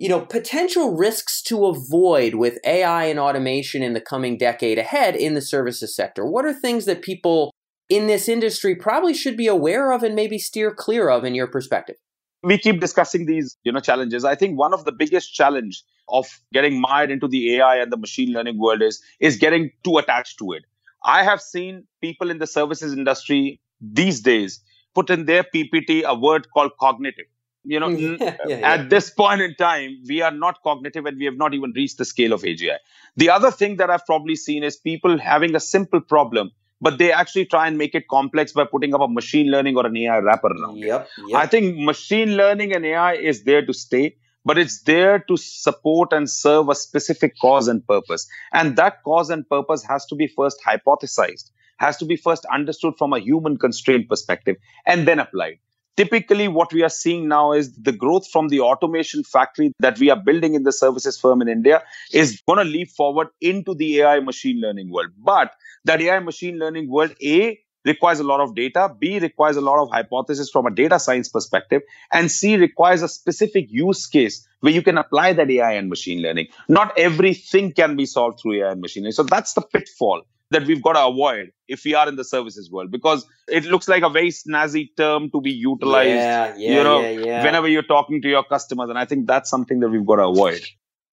you 0.00 0.08
know, 0.08 0.22
potential 0.22 0.96
risks 0.96 1.42
to 1.42 1.66
avoid 1.66 2.34
with 2.34 2.58
AI 2.64 3.04
and 3.04 3.18
automation 3.18 3.82
in 3.82 3.92
the 3.92 4.00
coming 4.00 4.38
decade 4.38 4.78
ahead 4.78 5.14
in 5.14 5.34
the 5.34 5.42
services 5.42 5.94
sector? 5.94 6.24
What 6.24 6.46
are 6.46 6.54
things 6.54 6.86
that 6.86 7.02
people 7.02 7.52
in 7.90 8.06
this 8.06 8.26
industry 8.26 8.74
probably 8.74 9.12
should 9.12 9.36
be 9.36 9.46
aware 9.46 9.92
of 9.92 10.02
and 10.02 10.14
maybe 10.14 10.38
steer 10.38 10.74
clear 10.74 11.10
of 11.10 11.22
in 11.22 11.34
your 11.34 11.46
perspective? 11.46 11.96
We 12.42 12.56
keep 12.56 12.80
discussing 12.80 13.26
these, 13.26 13.58
you 13.62 13.72
know, 13.72 13.80
challenges. 13.80 14.24
I 14.24 14.36
think 14.36 14.58
one 14.58 14.72
of 14.72 14.86
the 14.86 14.92
biggest 14.92 15.34
challenge 15.34 15.84
of 16.08 16.26
getting 16.50 16.80
mired 16.80 17.10
into 17.10 17.28
the 17.28 17.56
AI 17.56 17.76
and 17.76 17.92
the 17.92 17.98
machine 17.98 18.32
learning 18.32 18.58
world 18.58 18.80
is 18.80 19.02
is 19.20 19.36
getting 19.36 19.70
too 19.84 19.98
attached 19.98 20.38
to 20.38 20.52
it. 20.52 20.64
I 21.04 21.24
have 21.24 21.42
seen 21.42 21.84
people 22.00 22.30
in 22.30 22.38
the 22.38 22.46
services 22.46 22.94
industry 22.94 23.60
these 23.82 24.22
days 24.22 24.62
put 24.94 25.10
in 25.10 25.26
their 25.26 25.44
PPT 25.44 26.04
a 26.04 26.18
word 26.18 26.46
called 26.54 26.72
cognitive 26.80 27.26
you 27.64 27.80
know 27.80 27.88
mm-hmm. 27.88 28.22
yeah, 28.22 28.36
yeah, 28.46 28.58
yeah. 28.58 28.72
at 28.72 28.90
this 28.90 29.10
point 29.10 29.40
in 29.40 29.54
time 29.54 29.98
we 30.08 30.22
are 30.22 30.30
not 30.30 30.62
cognitive 30.62 31.06
and 31.06 31.18
we 31.18 31.24
have 31.24 31.36
not 31.36 31.54
even 31.54 31.72
reached 31.74 31.98
the 31.98 32.04
scale 32.04 32.32
of 32.32 32.42
agi 32.42 32.76
the 33.16 33.28
other 33.30 33.50
thing 33.50 33.76
that 33.76 33.90
i've 33.90 34.06
probably 34.06 34.36
seen 34.36 34.62
is 34.62 34.76
people 34.76 35.18
having 35.18 35.54
a 35.54 35.60
simple 35.60 36.00
problem 36.00 36.50
but 36.82 36.96
they 36.98 37.12
actually 37.12 37.44
try 37.44 37.66
and 37.66 37.76
make 37.76 37.94
it 37.94 38.08
complex 38.08 38.52
by 38.52 38.64
putting 38.64 38.94
up 38.94 39.02
a 39.02 39.08
machine 39.08 39.50
learning 39.50 39.76
or 39.76 39.86
an 39.86 39.96
ai 39.96 40.18
wrapper 40.18 40.48
around 40.48 40.78
yep, 40.78 41.08
yep. 41.26 41.38
i 41.42 41.46
think 41.46 41.76
machine 41.78 42.36
learning 42.36 42.74
and 42.74 42.86
ai 42.86 43.14
is 43.14 43.44
there 43.44 43.64
to 43.64 43.72
stay 43.74 44.14
but 44.42 44.56
it's 44.56 44.82
there 44.84 45.18
to 45.18 45.36
support 45.36 46.14
and 46.14 46.30
serve 46.30 46.70
a 46.70 46.74
specific 46.74 47.38
cause 47.38 47.68
and 47.68 47.86
purpose. 47.86 48.26
And 48.54 48.74
that 48.76 49.02
cause 49.02 49.28
and 49.28 49.46
purpose 49.46 49.84
has 49.84 50.06
to 50.06 50.14
be 50.14 50.28
first 50.28 50.58
hypothesized 50.66 51.50
has 51.80 51.96
to 51.96 52.04
be 52.04 52.16
first 52.16 52.44
understood 52.52 52.94
from 52.98 53.12
a 53.12 53.18
human 53.18 53.56
constraint 53.56 54.08
perspective 54.08 54.56
and 54.86 55.08
then 55.08 55.18
applied 55.18 55.58
typically 55.96 56.48
what 56.48 56.72
we 56.72 56.82
are 56.82 56.90
seeing 56.90 57.28
now 57.28 57.52
is 57.52 57.74
the 57.76 57.92
growth 57.92 58.28
from 58.28 58.48
the 58.48 58.60
automation 58.60 59.24
factory 59.24 59.72
that 59.80 59.98
we 59.98 60.10
are 60.10 60.20
building 60.20 60.54
in 60.54 60.62
the 60.62 60.72
services 60.72 61.18
firm 61.18 61.42
in 61.42 61.48
India 61.48 61.82
is 62.12 62.42
going 62.46 62.58
to 62.58 62.64
leap 62.64 62.90
forward 62.90 63.28
into 63.40 63.74
the 63.74 64.00
AI 64.00 64.20
machine 64.20 64.60
learning 64.60 64.90
world. 64.90 65.10
But 65.18 65.52
that 65.84 66.00
AI 66.00 66.20
machine 66.20 66.58
learning 66.58 66.90
world, 66.90 67.14
A, 67.22 67.58
requires 67.84 68.20
a 68.20 68.24
lot 68.24 68.40
of 68.40 68.54
data, 68.54 68.94
B, 68.98 69.18
requires 69.18 69.56
a 69.56 69.60
lot 69.60 69.82
of 69.82 69.90
hypothesis 69.90 70.50
from 70.50 70.66
a 70.66 70.70
data 70.70 70.98
science 70.98 71.28
perspective, 71.28 71.82
and 72.12 72.30
C, 72.30 72.56
requires 72.56 73.02
a 73.02 73.08
specific 73.08 73.66
use 73.70 74.06
case 74.06 74.46
where 74.60 74.72
you 74.72 74.82
can 74.82 74.98
apply 74.98 75.32
that 75.32 75.50
AI 75.50 75.72
and 75.72 75.88
machine 75.88 76.20
learning. 76.22 76.48
Not 76.68 76.98
everything 76.98 77.72
can 77.72 77.96
be 77.96 78.06
solved 78.06 78.40
through 78.40 78.62
AI 78.62 78.72
and 78.72 78.80
machine 78.80 79.04
learning. 79.04 79.12
So 79.12 79.22
that's 79.22 79.54
the 79.54 79.62
pitfall 79.62 80.22
that 80.50 80.66
we've 80.66 80.82
got 80.82 80.94
to 80.94 81.06
avoid 81.06 81.52
if 81.68 81.84
we 81.84 81.94
are 81.94 82.08
in 82.08 82.16
the 82.16 82.24
services 82.24 82.70
world 82.70 82.90
because 82.90 83.26
it 83.48 83.64
looks 83.64 83.88
like 83.88 84.02
a 84.02 84.10
very 84.10 84.30
snazzy 84.30 84.88
term 84.96 85.30
to 85.30 85.40
be 85.40 85.50
utilized 85.50 86.08
yeah, 86.08 86.54
yeah, 86.56 86.76
you 86.76 86.84
know 86.84 87.00
yeah, 87.00 87.42
whenever 87.44 87.68
you're 87.68 87.82
talking 87.82 88.20
to 88.20 88.28
your 88.28 88.44
customers 88.44 88.90
and 88.90 88.98
i 88.98 89.04
think 89.04 89.26
that's 89.26 89.48
something 89.48 89.80
that 89.80 89.88
we've 89.88 90.06
got 90.06 90.16
to 90.16 90.26
avoid 90.26 90.60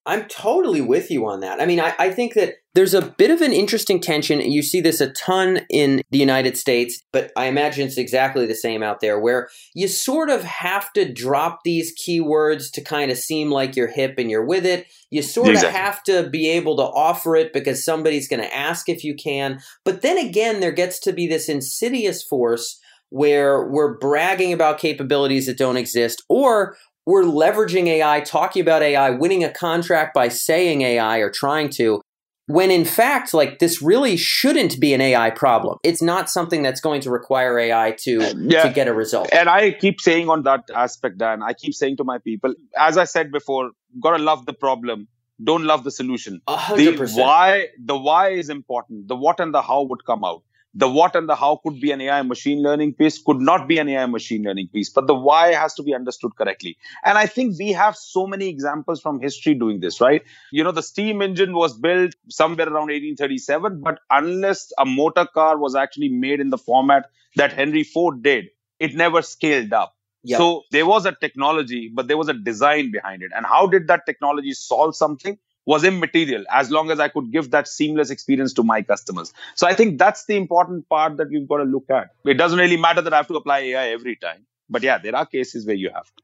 I'm 0.07 0.25
totally 0.29 0.79
with 0.79 1.11
you 1.11 1.27
on 1.27 1.41
that. 1.41 1.61
I 1.61 1.65
mean, 1.65 1.81
I, 1.81 1.93
I, 1.99 2.11
think 2.11 2.33
that 2.35 2.55
there's 2.73 2.93
a 2.93 3.01
bit 3.01 3.29
of 3.29 3.41
an 3.41 3.51
interesting 3.51 3.99
tension. 3.99 4.39
You 4.39 4.63
see 4.63 4.79
this 4.79 5.01
a 5.01 5.11
ton 5.11 5.65
in 5.69 6.01
the 6.11 6.17
United 6.17 6.57
States, 6.57 7.03
but 7.11 7.29
I 7.35 7.47
imagine 7.47 7.85
it's 7.85 7.97
exactly 7.97 8.45
the 8.45 8.55
same 8.55 8.81
out 8.81 9.01
there, 9.01 9.19
where 9.19 9.49
you 9.75 9.89
sort 9.89 10.29
of 10.29 10.45
have 10.45 10.93
to 10.93 11.11
drop 11.11 11.59
these 11.65 11.93
keywords 11.93 12.71
to 12.71 12.81
kind 12.81 13.11
of 13.11 13.17
seem 13.17 13.51
like 13.51 13.75
you're 13.75 13.91
hip 13.91 14.15
and 14.17 14.31
you're 14.31 14.45
with 14.45 14.65
it. 14.65 14.87
You 15.11 15.21
sort 15.21 15.49
exactly. 15.49 15.69
of 15.69 15.75
have 15.75 16.03
to 16.03 16.29
be 16.29 16.49
able 16.51 16.77
to 16.77 16.83
offer 16.83 17.35
it 17.35 17.51
because 17.51 17.83
somebody's 17.83 18.29
going 18.29 18.41
to 18.41 18.55
ask 18.55 18.87
if 18.87 19.03
you 19.03 19.13
can. 19.13 19.59
But 19.83 20.03
then 20.03 20.17
again, 20.17 20.61
there 20.61 20.71
gets 20.71 20.99
to 21.01 21.11
be 21.11 21.27
this 21.27 21.49
insidious 21.49 22.23
force 22.23 22.79
where 23.09 23.67
we're 23.69 23.97
bragging 23.97 24.53
about 24.53 24.79
capabilities 24.79 25.47
that 25.47 25.57
don't 25.57 25.77
exist, 25.77 26.23
or 26.29 26.77
we're 27.07 27.23
leveraging 27.23 27.87
AI, 27.87 28.19
talking 28.19 28.61
about 28.61 28.81
AI, 28.81 29.11
winning 29.11 29.41
a 29.41 29.49
contract 29.49 30.13
by 30.13 30.27
saying 30.27 30.81
AI 30.81 31.19
or 31.19 31.29
trying 31.29 31.69
to, 31.69 32.01
when 32.47 32.69
in 32.69 32.83
fact, 32.83 33.33
like 33.33 33.59
this 33.59 33.81
really 33.81 34.17
shouldn't 34.17 34.77
be 34.77 34.93
an 34.93 34.99
AI 34.99 35.29
problem. 35.29 35.77
It's 35.85 36.01
not 36.01 36.29
something 36.29 36.63
that's 36.63 36.81
going 36.81 36.99
to 37.01 37.09
require 37.09 37.57
AI 37.57 37.95
to, 37.99 38.17
uh, 38.17 38.33
yeah. 38.37 38.63
to 38.63 38.73
get 38.73 38.89
a 38.89 38.93
result. 38.93 39.29
And 39.31 39.47
I 39.47 39.71
keep 39.71 40.01
saying 40.01 40.27
on 40.27 40.43
that 40.43 40.65
aspect, 40.75 41.17
Dan, 41.19 41.41
I 41.41 41.53
keep 41.53 41.73
saying 41.73 41.95
to 41.97 42.03
my 42.03 42.17
people, 42.17 42.53
as 42.77 42.97
I 42.97 43.05
said 43.05 43.31
before, 43.31 43.71
gotta 44.01 44.21
love 44.21 44.45
the 44.45 44.53
problem. 44.53 45.07
Don't 45.41 45.63
love 45.63 45.85
the 45.85 45.91
solution. 45.91 46.41
100%. 46.49 46.97
The 46.97 47.21
why, 47.21 47.67
the 47.81 47.97
why 47.97 48.31
is 48.31 48.49
important. 48.49 49.07
The 49.07 49.15
what 49.15 49.39
and 49.39 49.53
the 49.53 49.61
how 49.61 49.83
would 49.83 50.03
come 50.03 50.25
out 50.25 50.43
the 50.77 50.87
what 50.87 51.15
and 51.15 51.27
the 51.27 51.35
how 51.35 51.59
could 51.63 51.81
be 51.81 51.91
an 51.91 51.99
AI 52.01 52.21
machine 52.21 52.61
learning 52.61 52.93
piece, 52.93 53.19
could 53.21 53.39
not 53.39 53.67
be 53.67 53.79
an 53.79 53.89
AI 53.89 54.05
machine 54.05 54.43
learning 54.43 54.69
piece, 54.71 54.89
but 54.91 55.07
the 55.07 55.15
why 55.15 55.53
has 55.53 55.73
to 55.73 55.81
be 55.81 55.95
understood 55.95 56.35
correctly. 56.37 56.77
And 57.03 57.17
I 57.17 57.25
think 57.25 57.57
we 57.57 57.71
have 57.71 57.95
so 57.95 58.27
many 58.27 58.47
examples 58.47 59.01
from 59.01 59.19
history 59.19 59.55
doing 59.55 59.79
this, 59.79 59.99
right? 59.99 60.21
You 60.51 60.63
know, 60.63 60.71
the 60.71 60.83
steam 60.83 61.23
engine 61.23 61.53
was 61.53 61.75
built 61.75 62.13
somewhere 62.29 62.67
around 62.67 62.89
1837, 62.91 63.81
but 63.81 63.99
unless 64.11 64.71
a 64.77 64.85
motor 64.85 65.25
car 65.25 65.57
was 65.57 65.73
actually 65.75 66.09
made 66.09 66.39
in 66.39 66.51
the 66.51 66.59
format 66.59 67.09
that 67.37 67.53
Henry 67.53 67.83
Ford 67.83 68.21
did, 68.21 68.45
it 68.79 68.93
never 68.93 69.23
scaled 69.23 69.73
up. 69.73 69.95
So 70.25 70.63
there 70.71 70.85
was 70.85 71.05
a 71.05 71.13
technology, 71.13 71.89
but 71.91 72.07
there 72.07 72.17
was 72.17 72.27
a 72.27 72.33
design 72.33 72.91
behind 72.91 73.23
it. 73.23 73.31
And 73.35 73.45
how 73.45 73.65
did 73.65 73.87
that 73.87 74.05
technology 74.05 74.53
solve 74.53 74.95
something? 74.95 75.39
Was 75.67 75.83
immaterial 75.83 76.43
as 76.51 76.71
long 76.71 76.89
as 76.89 76.99
I 76.99 77.09
could 77.09 77.31
give 77.31 77.51
that 77.51 77.67
seamless 77.67 78.09
experience 78.09 78.53
to 78.53 78.63
my 78.63 78.81
customers. 78.81 79.33
So 79.53 79.67
I 79.67 79.75
think 79.75 79.99
that's 79.99 80.25
the 80.25 80.37
important 80.37 80.89
part 80.89 81.17
that 81.17 81.29
we've 81.29 81.47
got 81.47 81.57
to 81.57 81.65
look 81.65 81.89
at. 81.91 82.09
It 82.25 82.35
doesn't 82.35 82.57
really 82.57 82.77
matter 82.77 83.01
that 83.01 83.13
I 83.13 83.17
have 83.17 83.27
to 83.27 83.35
apply 83.35 83.59
AI 83.59 83.89
every 83.89 84.15
time. 84.15 84.45
But 84.69 84.81
yeah, 84.81 84.97
there 84.97 85.15
are 85.15 85.25
cases 85.25 85.67
where 85.67 85.75
you 85.75 85.91
have 85.93 86.05
to. 86.05 86.23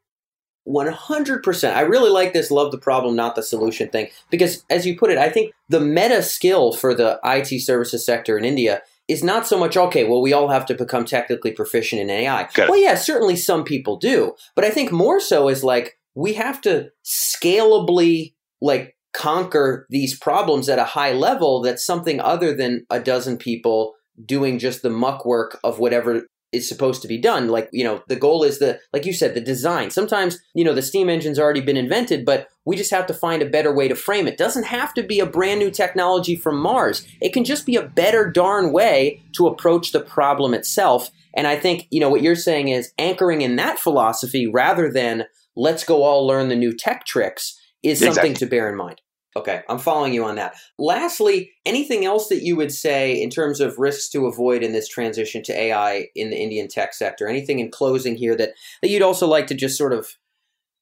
100%. 0.68 1.76
I 1.76 1.82
really 1.82 2.10
like 2.10 2.32
this 2.32 2.50
love 2.50 2.72
the 2.72 2.78
problem, 2.78 3.18
not 3.18 3.36
the 3.36 3.44
solution 3.44 3.90
thing. 3.90 4.08
Because 4.32 4.64
as 4.70 4.88
you 4.88 4.98
put 4.98 5.12
it, 5.12 5.18
I 5.18 5.30
think 5.30 5.54
the 5.68 5.82
meta 5.82 6.24
skill 6.24 6.72
for 6.72 6.96
the 6.96 7.20
IT 7.26 7.62
services 7.62 8.06
sector 8.06 8.38
in 8.38 8.46
India 8.46 8.82
is 9.10 9.26
not 9.26 9.46
so 9.46 9.60
much, 9.60 9.76
okay, 9.76 10.06
well, 10.06 10.22
we 10.22 10.32
all 10.32 10.48
have 10.48 10.66
to 10.68 10.74
become 10.74 11.04
technically 11.04 11.52
proficient 11.52 12.02
in 12.02 12.10
AI. 12.10 12.48
Well, 12.58 12.78
yeah, 12.78 12.96
certainly 12.96 13.36
some 13.36 13.66
people 13.66 13.98
do. 13.98 14.36
But 14.56 14.64
I 14.64 14.70
think 14.70 14.94
more 14.94 15.20
so 15.20 15.50
is 15.50 15.66
like, 15.66 15.98
we 16.16 16.34
have 16.34 16.62
to 16.62 16.92
scalably 17.04 18.36
like 18.62 18.96
conquer 19.13 19.86
these 19.89 20.17
problems 20.17 20.69
at 20.69 20.80
a 20.80 20.84
high 20.84 21.13
level 21.13 21.62
that's 21.62 21.86
something 21.86 22.19
other 22.19 22.54
than 22.54 22.86
a 22.89 22.99
dozen 22.99 23.38
people 23.38 23.93
doing 24.26 24.60
just 24.60 24.82
the 24.82 24.89
muck 24.89 25.26
work 25.26 25.60
of 25.63 25.80
whatever 25.80 26.23
is 26.54 26.69
supposed 26.69 27.02
to 27.02 27.08
be 27.08 27.17
done. 27.17 27.49
Like 27.49 27.67
you 27.73 27.84
know 27.84 28.04
the 28.08 28.15
goal 28.15 28.43
is 28.43 28.60
the 28.60 28.80
like 28.93 29.06
you 29.06 29.13
said 29.13 29.34
the 29.34 29.41
design. 29.41 29.89
Sometimes 29.89 30.39
you 30.54 30.63
know 30.63 30.73
the 30.73 30.82
steam 30.82 31.10
engine's 31.10 31.39
already 31.39 31.62
been 31.62 31.78
invented 31.78 32.26
but 32.26 32.47
we 32.65 32.78
just 32.78 32.91
have 32.91 33.08
to 33.08 33.13
find 33.13 33.41
a 33.41 33.49
better 33.49 33.73
way 33.73 33.88
to 33.88 33.95
frame 33.95 34.28
it. 34.28 34.38
Doesn't 34.38 34.65
have 34.65 34.93
to 34.93 35.04
be 35.04 35.19
a 35.19 35.26
brand 35.26 35.60
new 35.60 35.71
technology 35.71 36.36
from 36.36 36.58
mars. 36.60 37.06
It 37.19 37.34
can 37.34 37.43
just 37.43 37.65
be 37.65 37.76
a 37.76 37.86
better 37.86 38.30
darn 38.30 38.71
way 38.71 39.21
to 39.34 39.47
approach 39.47 39.91
the 39.91 39.99
problem 39.99 40.54
itself. 40.54 41.10
And 41.36 41.47
i 41.47 41.56
think 41.56 41.88
you 41.89 41.99
know 41.99 42.10
what 42.10 42.21
you're 42.21 42.36
saying 42.36 42.67
is 42.69 42.93
anchoring 42.99 43.41
in 43.41 43.56
that 43.56 43.80
philosophy 43.80 44.47
rather 44.47 44.91
than 44.91 45.26
let's 45.56 45.84
go 45.84 46.04
all 46.04 46.26
learn 46.26 46.49
the 46.49 46.56
new 46.56 46.76
tech 46.76 47.06
tricks 47.06 47.60
is 47.84 48.00
something 48.00 48.32
exactly. 48.32 48.34
to 48.36 48.46
bear 48.50 48.69
in 48.69 48.78
mind. 48.78 49.02
Okay, 49.36 49.63
I'm 49.67 49.80
following 49.80 50.13
you 50.13 50.24
on 50.26 50.36
that. 50.36 50.56
Lastly, 50.78 51.52
anything 51.65 52.06
else 52.06 52.28
that 52.30 52.43
you 52.43 52.56
would 52.56 52.72
say 52.72 53.19
in 53.19 53.32
terms 53.32 53.60
of 53.60 53.80
risks 53.80 54.10
to 54.10 54.28
avoid 54.28 54.62
in 54.62 54.74
this 54.74 54.88
transition 54.88 55.41
to 55.43 55.60
AI 55.60 56.08
in 56.15 56.30
the 56.30 56.38
Indian 56.38 56.67
tech 56.67 56.93
sector? 56.93 57.28
Anything 57.28 57.60
in 57.60 57.72
closing 57.72 58.15
here 58.15 58.36
that, 58.36 58.52
that 58.82 58.89
you'd 58.89 59.02
also 59.02 59.28
like 59.28 59.48
to 59.48 59.56
just 59.56 59.78
sort 59.78 59.91
of 59.91 60.15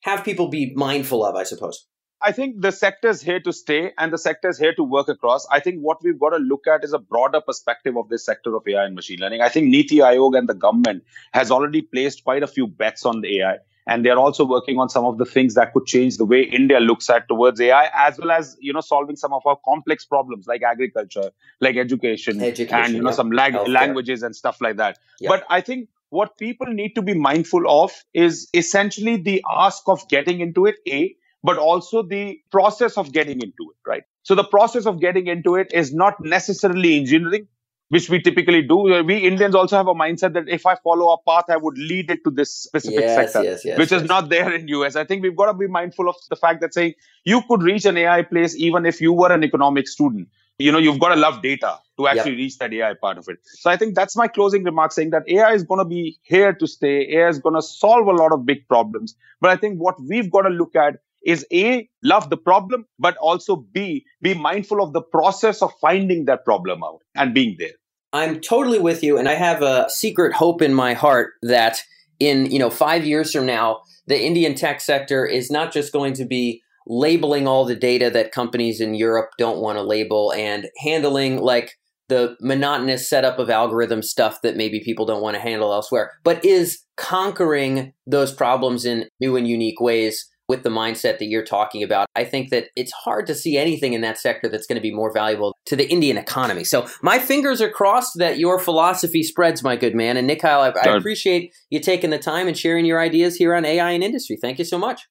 have 0.02 0.26
people 0.26 0.50
be 0.50 0.74
mindful 0.76 1.24
of, 1.26 1.36
I 1.36 1.44
suppose? 1.44 1.88
I 2.24 2.34
think 2.34 2.62
the 2.62 2.72
sector 2.72 3.08
is 3.08 3.22
here 3.22 3.40
to 3.40 3.54
stay 3.54 3.94
and 3.98 4.14
the 4.14 4.18
sector 4.18 4.50
is 4.50 4.60
here 4.60 4.76
to 4.76 4.84
work 4.84 5.08
across. 5.08 5.48
I 5.50 5.60
think 5.60 5.80
what 5.80 6.04
we've 6.04 6.20
got 6.20 6.32
to 6.32 6.38
look 6.38 6.68
at 6.68 6.84
is 6.84 6.94
a 6.94 7.00
broader 7.00 7.42
perspective 7.42 7.98
of 7.98 8.10
this 8.10 8.26
sector 8.26 8.56
of 8.56 8.64
AI 8.68 8.86
and 8.86 8.96
machine 8.96 9.20
learning. 9.20 9.42
I 9.42 9.50
think 9.50 9.68
Niti 9.68 9.98
Aayog 9.98 10.38
and 10.38 10.48
the 10.48 10.54
government 10.54 11.04
has 11.34 11.50
already 11.50 11.82
placed 11.82 12.24
quite 12.24 12.44
a 12.44 12.48
few 12.48 12.68
bets 12.68 13.06
on 13.06 13.22
the 13.22 13.40
AI 13.40 13.58
and 13.88 14.06
they're 14.06 14.20
also 14.20 14.46
working 14.46 14.78
on 14.80 14.90
some 14.90 15.06
of 15.06 15.18
the 15.18 15.26
things 15.26 15.56
that 15.56 15.74
could 15.74 15.86
change 15.86 16.18
the 16.18 16.26
way 16.26 16.42
India 16.42 16.80
looks 16.80 17.10
at 17.10 17.28
towards 17.28 17.60
AI, 17.60 17.90
as 17.94 18.18
well 18.18 18.32
as 18.32 18.58
you 18.60 18.74
know 18.74 18.82
solving 18.82 19.16
some 19.16 19.34
of 19.34 19.46
our 19.46 19.58
complex 19.66 20.06
problems 20.06 20.48
like 20.48 20.62
agriculture, 20.62 21.32
like 21.60 21.78
education, 21.78 22.42
education 22.42 22.84
and 22.84 22.94
you 22.94 23.02
know 23.02 23.12
some 23.12 23.32
lag- 23.32 23.68
languages 23.68 24.24
and 24.24 24.36
stuff 24.36 24.62
like 24.62 24.78
that. 24.78 25.00
Yep. 25.20 25.30
But 25.30 25.46
I 25.50 25.62
think 25.62 25.90
what 26.10 26.38
people 26.38 26.68
need 26.68 26.94
to 26.96 27.02
be 27.02 27.14
mindful 27.14 27.64
of 27.84 27.92
is 28.14 28.50
essentially 28.54 29.18
the 29.18 29.44
ask 29.50 29.84
of 29.88 30.08
getting 30.10 30.42
into 30.42 30.66
it, 30.66 30.76
a, 30.88 31.16
but 31.44 31.58
also 31.58 32.04
the 32.04 32.40
process 32.52 32.98
of 32.98 33.12
getting 33.12 33.42
into 33.42 33.72
it, 33.72 33.90
right? 33.90 34.04
So 34.24 34.36
the 34.36 34.44
process 34.44 34.86
of 34.86 35.00
getting 35.00 35.28
into 35.28 35.56
it 35.56 35.72
is 35.74 35.94
not 35.94 36.16
necessarily 36.20 36.98
engineering 36.98 37.48
which 37.92 38.10
we 38.10 38.22
typically 38.22 38.62
do. 38.62 38.94
Uh, 38.94 39.04
we 39.04 39.18
Indians 39.18 39.54
also 39.54 39.76
have 39.76 39.88
a 39.88 39.94
mindset 39.94 40.34
that 40.34 40.48
if 40.48 40.66
I 40.66 40.76
follow 40.76 41.12
a 41.12 41.18
path, 41.30 41.46
I 41.50 41.58
would 41.58 41.78
lead 41.78 42.10
it 42.10 42.24
to 42.24 42.32
this 42.32 42.54
specific 42.54 43.02
yes, 43.02 43.16
sector, 43.16 43.44
yes, 43.44 43.66
yes, 43.66 43.78
which 43.78 43.92
is 43.92 44.04
not 44.04 44.30
there 44.30 44.54
in 44.54 44.70
US. 44.70 44.96
I 44.96 45.04
think 45.04 45.24
we've 45.24 45.36
got 45.36 45.48
to 45.48 45.54
be 45.54 45.68
mindful 45.68 46.08
of 46.08 46.16
the 46.30 46.38
fact 46.38 46.62
that 46.62 46.74
saying 46.74 46.94
you 47.26 47.42
could 47.50 47.62
reach 47.62 47.84
an 47.84 47.98
AI 47.98 48.22
place 48.22 48.56
even 48.56 48.86
if 48.86 49.02
you 49.02 49.12
were 49.12 49.32
an 49.32 49.44
economics 49.44 49.92
student. 49.92 50.30
You 50.58 50.72
know, 50.72 50.78
you've 50.78 51.00
got 51.00 51.14
to 51.16 51.20
love 51.20 51.42
data 51.42 51.80
to 51.98 52.08
actually 52.08 52.32
yep. 52.32 52.38
reach 52.38 52.58
that 52.60 52.74
AI 52.74 52.94
part 52.94 53.18
of 53.18 53.28
it. 53.28 53.40
So 53.44 53.70
I 53.70 53.76
think 53.76 53.96
that's 53.96 54.16
my 54.16 54.28
closing 54.28 54.64
remark 54.64 54.94
saying 54.94 55.10
that 55.10 55.28
AI 55.28 55.52
is 55.52 55.64
going 55.64 55.80
to 55.80 55.86
be 55.86 56.18
here 56.22 56.54
to 56.54 56.68
stay. 56.68 57.18
AI 57.18 57.28
is 57.28 57.40
going 57.40 57.56
to 57.56 57.62
solve 57.62 58.08
a 58.08 58.12
lot 58.12 58.32
of 58.32 58.46
big 58.46 58.68
problems. 58.70 59.16
But 59.42 59.50
I 59.50 59.58
think 59.58 59.80
what 59.80 59.96
we've 60.02 60.32
got 60.32 60.44
to 60.44 60.50
look 60.50 60.78
at 60.78 61.00
is 61.26 61.46
A, 61.52 61.90
love 62.04 62.30
the 62.30 62.38
problem, 62.38 62.86
but 63.00 63.18
also 63.18 63.56
B, 63.56 64.06
be 64.22 64.34
mindful 64.34 64.82
of 64.82 64.94
the 64.94 65.02
process 65.02 65.62
of 65.62 65.72
finding 65.82 66.26
that 66.26 66.46
problem 66.46 66.84
out 66.84 67.02
and 67.16 67.34
being 67.34 67.56
there. 67.60 67.74
I'm 68.14 68.42
totally 68.42 68.80
with 68.80 69.04
you, 69.04 69.18
and 69.18 69.30
I 69.30 69.36
have 69.36 69.62
a 69.62 69.90
secret 69.90 70.34
hope 70.34 70.62
in 70.62 70.74
my 70.74 70.94
heart 70.94 71.34
that 71.44 71.82
in 72.20 72.52
you 72.52 72.60
know 72.60 72.70
five 72.70 73.06
years 73.06 73.32
from 73.32 73.46
now, 73.46 73.82
the 74.08 74.22
Indian 74.22 74.56
tech 74.56 74.82
sector 74.82 75.26
is 75.26 75.50
not 75.50 75.72
just 75.72 75.94
going 75.94 76.14
to 76.14 76.26
be 76.26 76.62
labeling 76.88 77.48
all 77.48 77.66
the 77.66 77.76
data 77.76 78.10
that 78.10 78.32
companies 78.32 78.82
in 78.82 78.96
Europe 78.96 79.30
don't 79.38 79.60
want 79.60 79.78
to 79.78 79.84
label 79.84 80.34
and 80.34 80.68
handling 80.80 81.38
like 81.40 81.78
the 82.10 82.36
monotonous 82.42 83.10
setup 83.10 83.40
of 83.40 83.50
algorithm 83.50 84.02
stuff 84.02 84.42
that 84.42 84.58
maybe 84.58 84.82
people 84.82 85.06
don't 85.06 85.22
want 85.22 85.36
to 85.36 85.42
handle 85.42 85.72
elsewhere, 85.72 86.12
but 86.24 86.44
is 86.44 86.80
conquering 86.98 87.94
those 88.06 88.34
problems 88.34 88.84
in 88.84 89.08
new 89.22 89.38
and 89.38 89.48
unique 89.48 89.80
ways 89.80 90.28
with 90.52 90.64
the 90.64 90.70
mindset 90.70 91.18
that 91.20 91.28
you're 91.28 91.46
talking 91.46 91.82
about, 91.82 92.08
I 92.14 92.26
think 92.26 92.50
that 92.50 92.66
it's 92.76 92.92
hard 92.92 93.26
to 93.28 93.34
see 93.34 93.58
anything 93.58 93.94
in 93.94 94.02
that 94.02 94.18
sector 94.18 94.50
that's 94.50 94.68
going 94.68 94.76
to 94.76 94.82
be 94.82 94.94
more 94.94 95.14
valuable 95.14 95.56
to 95.68 95.78
the 95.78 95.90
Indian 95.90 96.18
economy. 96.18 96.66
So 96.66 96.90
my 97.02 97.20
fingers 97.20 97.62
are 97.62 97.70
crossed 97.70 98.18
that 98.18 98.38
your 98.38 98.60
philosophy 98.60 99.24
spreads, 99.24 99.64
my 99.64 99.78
good 99.78 99.96
man. 99.96 100.18
And 100.18 100.28
Nikhil, 100.28 100.50
I, 100.60 100.74
I 100.84 100.98
appreciate 100.98 101.54
you 101.70 101.80
taking 101.80 102.10
the 102.10 102.20
time 102.20 102.50
and 102.50 102.58
sharing 102.58 102.84
your 102.84 103.00
ideas 103.00 103.38
here 103.38 103.56
on 103.56 103.64
AI 103.64 103.92
and 103.92 104.04
industry. 104.04 104.38
Thank 104.42 104.60
you 104.60 104.66
so 104.66 104.78
much. 104.78 105.08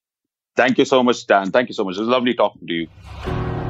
Thank 0.57 0.77
you 0.77 0.85
so 0.85 1.03
much, 1.03 1.27
Dan. 1.27 1.51
Thank 1.51 1.71
you 1.71 1.75
so 1.75 1.85
much. 1.85 1.97
It 1.97 2.01
was 2.01 2.09
lovely 2.09 2.35
talking 2.35 2.67
to 2.67 2.75
you. 2.75 3.70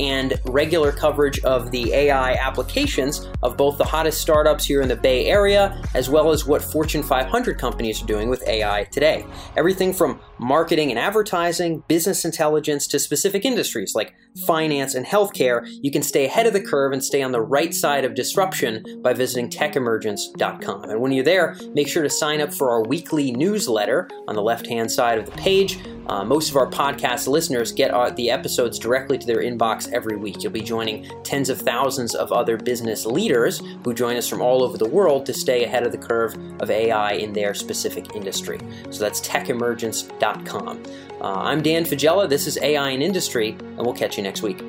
and 0.00 0.40
regular 0.46 0.92
coverage 0.92 1.38
of 1.40 1.70
the 1.70 1.92
AI 1.92 2.32
applications 2.34 3.28
of 3.42 3.56
both 3.56 3.78
the 3.78 3.84
hottest 3.84 4.20
startups 4.20 4.64
here 4.64 4.80
in 4.80 4.88
the 4.88 4.96
Bay 4.96 5.26
Area, 5.26 5.82
as 5.94 6.08
well 6.08 6.30
as 6.30 6.46
what 6.46 6.62
Fortune 6.62 7.02
500 7.02 7.58
companies 7.58 8.02
are 8.02 8.06
doing 8.06 8.28
with 8.28 8.46
AI 8.48 8.84
today. 8.84 9.24
Everything 9.56 9.92
from 9.92 10.20
marketing 10.38 10.90
and 10.90 10.98
advertising, 10.98 11.82
business 11.88 12.24
intelligence, 12.24 12.86
to 12.88 12.98
specific 12.98 13.44
industries 13.44 13.94
like 13.94 14.14
finance 14.46 14.94
and 14.94 15.06
healthcare, 15.06 15.66
you 15.82 15.90
can 15.90 16.02
stay 16.02 16.24
ahead 16.24 16.46
of 16.46 16.52
the 16.52 16.60
curve 16.60 16.92
and 16.92 17.02
stay 17.02 17.22
on 17.22 17.32
the 17.32 17.40
right 17.40 17.74
side 17.74 18.04
of 18.04 18.14
disruption 18.14 18.84
by 19.02 19.12
visiting 19.12 19.48
techemergence.com. 19.50 20.90
And 20.90 21.00
when 21.00 21.12
you're 21.12 21.24
there, 21.24 21.56
make 21.74 21.88
sure 21.88 22.02
to 22.02 22.10
sign 22.10 22.40
up 22.40 22.52
for 22.52 22.70
our 22.70 22.82
weekly 22.82 23.32
newsletter 23.32 24.08
on 24.26 24.34
the 24.34 24.42
left 24.42 24.66
hand 24.66 24.90
side 24.90 25.18
of 25.18 25.26
the 25.26 25.32
page. 25.32 25.78
Uh, 26.08 26.24
most 26.24 26.48
of 26.48 26.56
our 26.56 26.66
podcast 26.66 27.28
listeners 27.28 27.70
get 27.70 27.90
our, 27.90 28.10
the 28.10 28.30
episodes 28.30 28.78
directly 28.78 29.18
to 29.18 29.26
their 29.26 29.42
inbox 29.42 29.92
every 29.92 30.16
week. 30.16 30.42
You'll 30.42 30.52
be 30.52 30.62
joining 30.62 31.06
tens 31.22 31.50
of 31.50 31.60
thousands 31.60 32.14
of 32.14 32.32
other 32.32 32.56
business 32.56 33.04
leaders 33.04 33.62
who 33.84 33.92
join 33.92 34.16
us 34.16 34.26
from 34.26 34.40
all 34.40 34.62
over 34.62 34.78
the 34.78 34.88
world 34.88 35.26
to 35.26 35.34
stay 35.34 35.64
ahead 35.64 35.84
of 35.84 35.92
the 35.92 35.98
curve 35.98 36.34
of 36.60 36.70
AI 36.70 37.12
in 37.12 37.34
their 37.34 37.52
specific 37.52 38.16
industry. 38.16 38.58
So 38.90 39.00
that's 39.00 39.20
techemergence.com. 39.20 40.82
Uh, 41.20 41.34
I'm 41.34 41.62
Dan 41.62 41.82
Faggella. 41.82 42.28
This 42.28 42.46
is 42.46 42.58
AI 42.62 42.90
in 42.90 43.02
Industry, 43.02 43.50
and 43.58 43.78
we'll 43.78 43.92
catch 43.92 44.16
you 44.16 44.22
next 44.22 44.40
week. 44.42 44.62